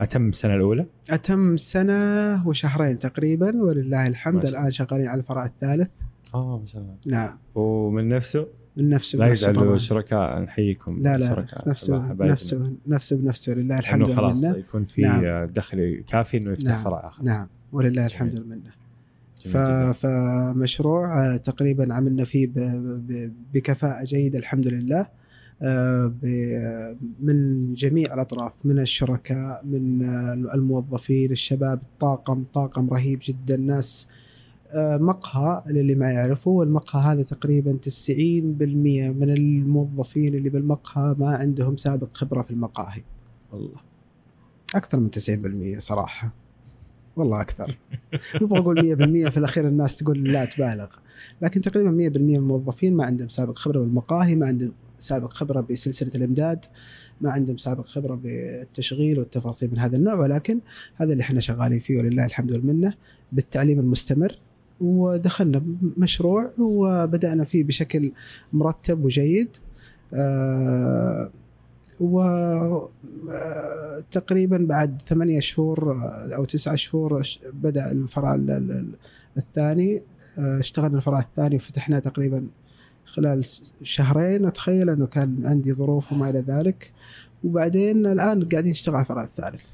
[0.00, 4.46] أتم السنة الأولى؟ أتم سنة وشهرين تقريبا ولله الحمد.
[4.46, 5.88] الآن شغالين على الفرع الثالث.
[6.34, 6.94] آه ما شاء الله.
[7.06, 7.38] نعم.
[7.54, 8.46] ومن نفسه؟
[8.76, 9.74] من نفسه لا طبعاً.
[9.74, 12.12] الشركاء نحييكم لا لا نفسه.
[12.12, 15.46] نفسه نفسه بنفسه لله الحمد لأنه خلاص يكون في نعم.
[15.46, 16.84] دخل كافي إنه يفتح نعم.
[16.84, 18.62] فرع آخر نعم ولله الحمد جميل
[19.46, 19.56] ف...
[20.06, 22.52] فمشروع آه، تقريبا عملنا فيه ب...
[23.08, 23.32] ب...
[23.54, 25.08] بكفاءة جيدة الحمد لله
[25.62, 26.26] آه، ب...
[27.20, 34.08] من جميع الأطراف من الشركاء من آه، الموظفين الشباب الطاقم طاقم رهيب جدا ناس
[34.76, 42.08] مقهى للي ما يعرفوا المقهى هذا تقريبا 90% من الموظفين اللي بالمقهى ما عندهم سابق
[42.16, 43.02] خبرة في المقاهي.
[43.52, 43.80] الله
[44.74, 46.34] أكثر من 90% صراحة.
[47.16, 47.78] والله أكثر.
[48.40, 48.96] مو أقول
[49.26, 50.86] 100% في الأخير الناس تقول لا تبالغ.
[51.42, 56.10] لكن تقريبا 100% من الموظفين ما عندهم سابق خبرة بالمقاهي ما عندهم سابق خبرة بسلسلة
[56.14, 56.64] الإمداد
[57.20, 60.14] ما عندهم سابق خبرة بالتشغيل والتفاصيل من هذا النوع.
[60.14, 60.60] ولكن
[60.96, 62.94] هذا اللي إحنا شغالين فيه ولله الحمد والمنة
[63.32, 64.38] بالتعليم المستمر.
[64.82, 65.62] ودخلنا
[65.96, 68.12] مشروع وبدأنا فيه بشكل
[68.52, 69.56] مرتب وجيد.
[70.14, 71.30] آه
[74.06, 77.22] وتقريبا بعد ثمانية شهور آه، أو تسعة شهور
[77.52, 78.94] بدأ الفرع ال- ال- ال-
[79.36, 80.02] الثاني.
[80.38, 82.46] آه، اشتغلنا الفرع الثاني وفتحناه تقريبا
[83.04, 83.44] خلال
[83.82, 84.46] شهرين.
[84.46, 86.92] أتخيل أنه كان عندي ظروف وما إلى ذلك.
[87.44, 89.64] وبعدين الآن قاعدين نشتغل على الفرع الثالث.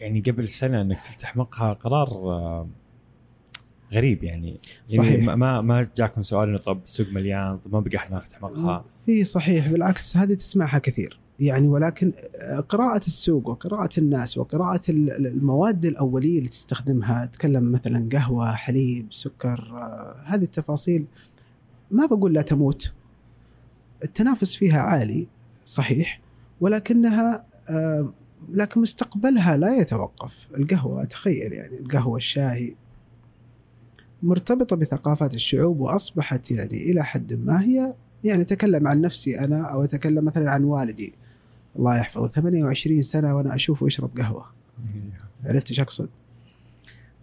[0.00, 2.68] يعني قبل سنة إنك تفتح مقهى قرار آه،
[3.92, 4.60] غريب يعني.
[4.90, 5.24] يعني صحيح.
[5.24, 8.84] ما- ما ما جاكم سؤال إنه طب السوق مليان طب ما بقى احد نفتح مقهى.
[9.06, 11.20] في صحيح بالعكس هذه تسمعها كثير.
[11.40, 12.12] يعني ولكن
[12.68, 19.06] قراءة السوق وقراءة الناس وقراءة ال- ال- المواد الأولية اللي تستخدمها تكلم مثلا قهوة حليب
[19.10, 21.04] سكر آه، هذه التفاصيل
[21.90, 22.92] ما بقول لا تموت.
[24.04, 25.26] التنافس فيها عالي
[25.64, 26.20] صحيح
[26.60, 28.12] ولكنها آه،
[28.52, 30.48] لكن مستقبلها لا يتوقف.
[30.56, 32.74] القهوة أتخيل يعني القهوة الشاهي
[34.24, 37.94] مرتبطة بثقافات الشعوب وأصبحت يعني إلى حد ما هي
[38.24, 41.14] يعني أتكلم عن نفسي أنا أو أتكلم مثلا عن والدي.
[41.78, 42.26] الله يحفظه.
[42.28, 44.46] 28 سنة وأنا أشوفه يشرب قهوة.
[45.44, 46.08] عرفت إيش أقصد؟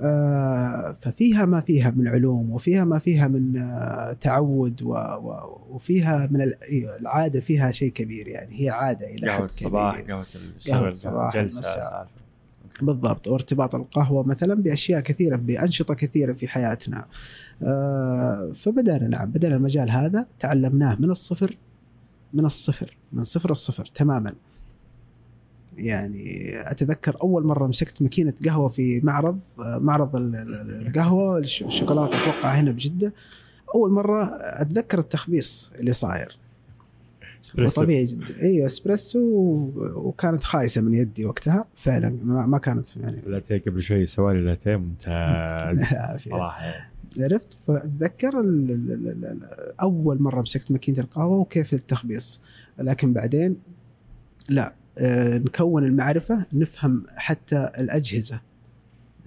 [0.02, 6.28] آه ففيها ما فيها من علوم وفيها ما فيها من آه تعود و و وفيها
[6.32, 8.64] من إيه، العادة فيها شيء كبير يعني.
[8.64, 10.16] هي عادة إلى قهوة حد الصباح كبير.
[10.70, 11.82] قهوة الصباح، جلسة المساء.
[11.82, 12.22] سالفه
[12.82, 17.06] بالضبط وارتباط القهوة مثلا بأشياء كثيرة بأنشطة كثيرة في حياتنا.
[17.64, 21.58] آه فبدأنا نعم بدأنا المجال هذا تعلمناه من الصفر
[22.34, 24.34] من الصفر من صفر الصفر تماما.
[25.78, 31.64] يعني أتذكر أول مرة مسكت ماكينة قهوة في معرض آه، معرض ال- ال- القهوة الش-
[31.64, 33.14] الشوكولاتة أتوقع هنا بجدة.
[33.76, 36.38] أول مرة أتذكر التخبيص اللي صاير.
[37.44, 38.42] اسبريسو وطبيعي جدا.
[38.42, 39.20] أيوه إسبريسو
[39.96, 41.66] وكانت خايسة من يدي وقتها.
[41.76, 43.20] فعلا ما كانت يعني.
[43.20, 45.84] اللاتيه قبل شوي سوالي اللاتيه ممتاز.
[46.30, 46.92] صراحة.
[47.20, 48.40] عرفت؟ فأتذكر
[49.82, 52.42] أول مرة مسكت ماكينة القهوة وكيف التخبيص.
[52.80, 53.58] لكن بعدين
[54.50, 58.42] لا آه، نكون المعرفة نفهم حتى الأجهزة.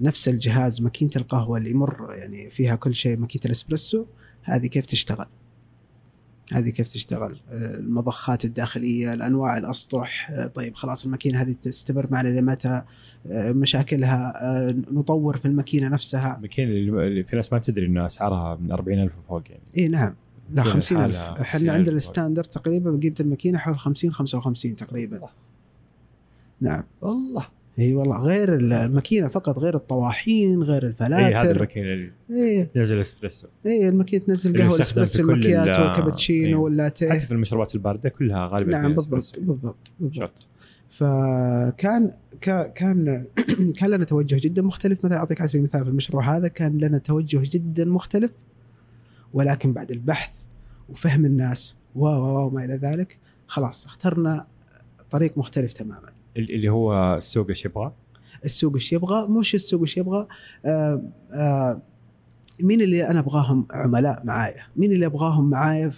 [0.01, 4.05] نفس الجهاز ماكينة القهوة اللي يمر يعني فيها كل شيء ماكينة الإسبريسو
[4.43, 5.27] هذه كيف تشتغل.
[6.53, 10.31] هذه كيف تشتغل؟ المضخات الداخلية الأنواع الأسطح.
[10.31, 12.83] آه، طيب خلاص الماكينة هذه تستمر معنا لمتى
[13.35, 14.33] مشاكلها
[14.73, 16.37] نطور في الماكينة نفسها.
[16.37, 19.63] الماكينة اللي في ناس ما تدري انه أسعارها من 40000 وفوق يعني.
[19.79, 20.15] إي نعم.
[20.53, 21.97] لا كل 50000 حالة إحنا 50,000 عندنا.
[21.97, 25.21] ال standard تقريبا قيمه الماكينة حول 50 55 تقريبا.
[26.61, 26.83] نعم.
[27.01, 27.47] والله.
[27.79, 31.87] إي والله غير الماكينة فقط غير الطواحين غير إي هذه الفلاتر الماكينة
[32.31, 33.47] اللي تنزل إسبريسو.
[33.67, 36.65] إي الماكينة تنزل قهوة الاسبريسو في كل المكياتو ال- والكابتشينو.
[36.65, 37.11] واللاتيه.
[37.11, 39.39] حتى في المشروبات الباردة كلها غالبا نعم بالضبط.
[39.39, 40.47] بالضبط بالضبط.
[40.89, 42.11] فكان
[42.41, 43.25] كا- كان
[43.79, 45.05] كان لنا توجه جدا مختلف.
[45.05, 48.31] مثلا أعطيك على سبيل المثال في المشروع هذا كان لنا توجه جدا مختلف
[49.33, 50.45] ولكن بعد البحث
[50.89, 54.47] وفهم الناس و و وما إلى ذلك خلاص اخترنا
[55.11, 56.09] طريق مختلف تماما.
[56.37, 57.93] اللي هو السوق إيش يبغى؟
[58.45, 60.27] السوق إيش يبغى مش السوق إيش يبغى
[60.65, 61.83] آه آه
[62.61, 65.93] مين اللي أنا أبغاهم عملاء معايا؟ مين اللي أبغاهم معايا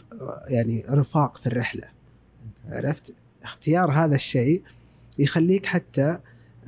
[0.46, 1.84] يعني رفاق في الرحلة؟
[2.68, 4.62] عرفت؟ اختيار هذا الشيء
[5.18, 6.18] يخليك حتى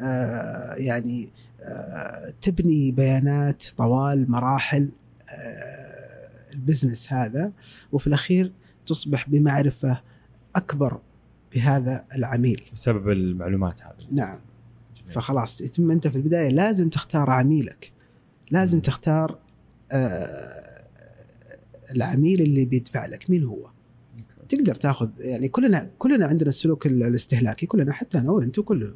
[0.01, 1.29] آه، يعني
[1.63, 4.89] آه، تبني بيانات طوال مراحل
[5.29, 7.53] آه، البزنس هذا
[7.93, 8.53] وفي الأخير
[8.87, 10.03] تصبح بمعرفة
[10.57, 11.01] أكبر
[11.55, 12.63] بهذا العميل.
[12.73, 13.95] بسبب المعلومات هذه.
[14.13, 14.39] نعم.
[15.01, 15.13] جميل.
[15.13, 17.93] فخلاص يتم أنت في البداية لازم تختار عميلك.
[18.51, 18.83] لازم مم.
[18.83, 19.39] تختار
[19.93, 20.85] آه،
[21.95, 23.31] العميل اللي بيدفع لك.
[23.31, 23.67] مين هو؟
[24.49, 27.67] تقدر تاخذ يعني كلنا كلنا عندنا السلوك ال- الاستهلاكي.
[27.67, 28.95] كلنا حتى أنا وأنت وكله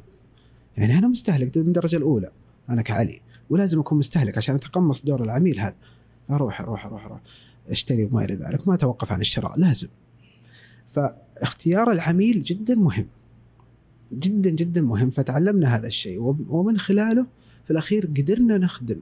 [0.77, 2.29] يعني أنا مستهلك من الدرجة الأولى
[2.69, 3.21] أنا كعلي.
[3.49, 5.75] ولازم أكون مستهلك عشان أتقمص دور العميل هذا.
[6.29, 7.19] أروح أروح أروح أروح.
[7.69, 8.67] أشتري وما إلى ذلك.
[8.67, 9.59] ما أتوقف عن الشراء.
[9.59, 9.87] لازم.
[11.43, 13.07] فاختيار العميل جدا مهم.
[14.13, 15.09] جدا جدا مهم.
[15.09, 16.35] فتعلمنا هذا الشيء.
[16.49, 17.25] ومن خلاله
[17.65, 18.99] في الأخير قدرنا نخدم.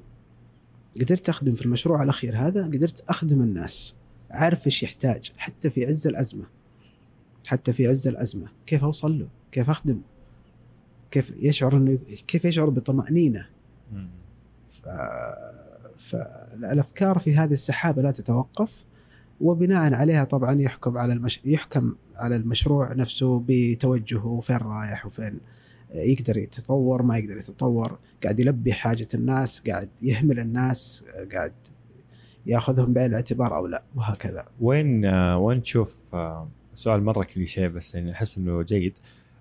[1.02, 3.96] قدرت أخدم في المشروع الأخير هذا قدرت أخدم الناس.
[4.32, 6.46] عارف إيش يحتاج حتى في عز الأزمة.
[7.48, 8.48] حتى في عز الأزمة.
[8.66, 10.02] كيف أوصل له؟ كيف اخدمه
[11.12, 13.48] كيف يشعر إنه كيف يشعر بطمأنينة؟
[14.70, 14.88] ف...
[15.98, 18.86] فالافكار في هذه السحابة لا تتوقف.
[19.42, 21.42] وبناء عليها طبعا يحكم على المش...
[21.46, 25.39] يحكم على المشروع نفسه بتوجهه وفين رايح وفين
[25.93, 31.03] يقدر يتطور ما يقدر يتطور قاعد يلبي حاجة الناس قاعد يهمل الناس
[31.34, 31.53] قاعد
[32.45, 36.15] ياخذهم بعين الاعتبار أو لا وهكذا وين وين تشوف
[36.76, 38.97] سؤال مرة كليشيه بس يعني أحس إنه جيد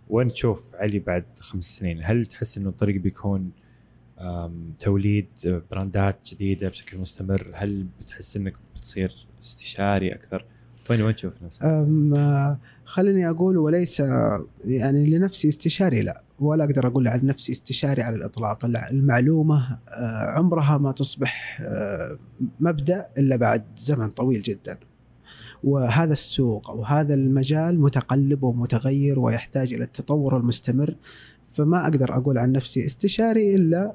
[0.09, 3.51] وين تشوف علي بعد خمس سنين؟ هل تحس إنه الطريق بيكون
[4.79, 5.29] توليد
[5.71, 10.45] براندات جديدة بشكل مستمر؟ هل بتحس إنك بتصير استشاري أكثر؟
[10.91, 14.01] وين وين تشوف نفسك؟ آه، خليني أقول وليس
[14.65, 16.23] يعني لنفسي استشاري لا.
[16.41, 18.65] ولا أقدر أقول عن نفسي استشاري على الإطلاق.
[18.65, 22.19] المعلومة آه، عمرها ما تصبح آه،
[22.61, 24.79] مبدأ إلا بعد زمن طويل جدا.
[25.65, 30.97] وهذا السوق أو هذا المجال متقلب ومتغير ويحتاج إلى التطور المستمر.
[31.49, 33.93] فما أقدر أقول عن نفسي استشاري إلا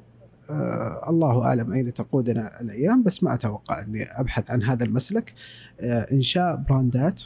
[0.50, 5.34] آه الله أعلم أين تقودنا الأيام بس ما أتوقع أني أبحث عن هذا المسلك.
[5.80, 7.22] آه إنشاء براندات.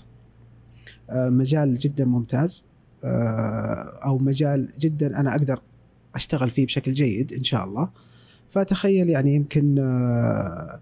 [1.10, 2.64] آه مجال جدا ممتاز.
[3.04, 5.62] آه أو مجال جدا أنا أقدر
[6.14, 7.90] أشتغل فيه بشكل جيد إن شاء الله.
[8.50, 10.80] فتخيل يعني يمكن آه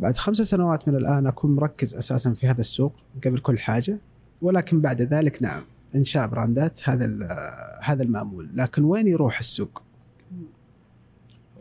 [0.00, 3.98] بعد خمس سنوات من الآن أكون مركز أساسا في هذا السوق قبل كل حاجة.
[4.42, 5.62] ولكن بعد ذلك نعم
[5.94, 8.50] إنشاء brand ات هذا آه، هذا المأمول.
[8.54, 9.82] لكن وين يروح السوق؟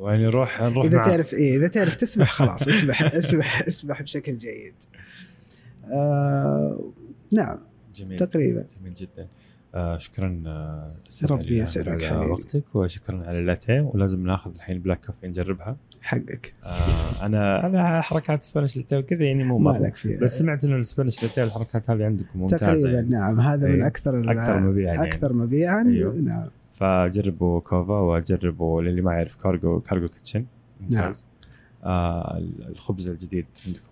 [0.01, 4.73] وين نروح نروح إذا تعرف إيه إذا تعرف تسبح خلاص اسبح اسبح اسبح بشكل جيد.
[5.93, 6.91] آه
[7.33, 7.57] نعم
[7.95, 9.27] جميل تقريبا جميل جدا
[9.75, 10.93] آه شكرا آه
[11.23, 12.25] ربي يسعدك على.
[12.25, 18.43] وقتك وشكرا على اللاتيه ولازم ناخذ الحين black coffee نجربها حقك آه أنا أنا حركات
[18.43, 19.79] Spanish latte وكذا يعني مو ما مرة.
[19.79, 23.09] لك فيها بس سمعت انه ال Spanish latte والحركات هذه عندكم ممتازة تقريبا يعني.
[23.09, 23.87] نعم هذا من إيه.
[23.87, 25.07] أكثر أكثر مبيعا يعني.
[25.07, 26.15] أكثر مبيعا أيوه.
[26.15, 26.47] نعم
[26.81, 30.45] فجربوا كوفا وجربوا للي ما يعرف كارجو Cargo Kitchen.
[30.81, 31.25] ممتاز.
[31.83, 32.37] آه
[32.69, 33.83] الخبز الجديد عندكم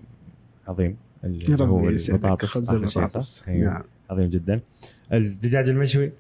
[0.67, 3.73] عظيم اللي هو البطاطس خبز البطاطس؟ أيوه.
[3.73, 3.83] نعم.
[4.09, 4.59] عظيم جدا.
[5.13, 6.11] الدجاج المشوي.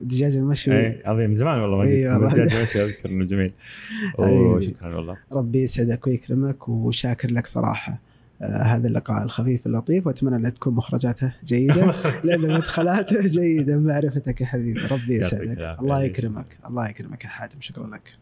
[0.00, 0.86] الدجاج المشوي.
[0.86, 1.34] اي عظيم.
[1.34, 2.06] زمان والله ما إي جيت.
[2.06, 3.52] الدجاج المشوي أذكر إنه جميل.
[4.18, 4.54] أيوه.
[4.54, 5.16] وشكرا والله.
[5.32, 8.00] ربي يسعدك ويكرمك وشاكر لك صراحة.
[8.42, 13.78] هذا اللقاء الخفيف اللطيف وأتمنى ان تكون مخرجاته جيدة لأن مدخلاته جيدة.
[13.78, 15.78] معرفتك يا حبيبي ربي يسعدك.
[15.80, 18.18] الله يكرمك الله يكرمك يا حاتم شكرا لك.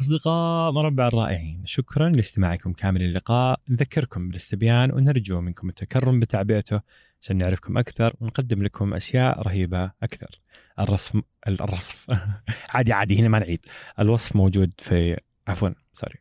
[0.00, 6.80] أصدقاء مربع الرائعين شكرا لاستماعكم كامل اللقاء نذكركم بالاستبيان ونرجو منكم التكرم بتعبئته
[7.22, 10.40] عشان نعرفكم أكثر ونقدم لكم أشياء رهيبة أكثر.
[10.78, 12.06] الرسم الرصف.
[12.74, 13.66] عادي عادي هنا ما نعيد.
[13.98, 15.16] الوصف موجود في
[15.48, 16.18] عفوا سوري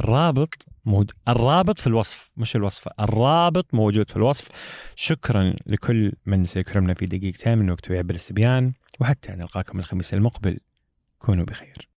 [0.00, 4.48] الرابط موجود الرابط في الوصف مش الوصف الرابط موجود في الوصف.
[4.96, 10.58] شكرا لكل من سيكرمنا في دقيقتين من وقته يعبر الاستبيان وحتى نلقاكم الخميس المقبل.
[11.18, 11.89] كونوا بخير.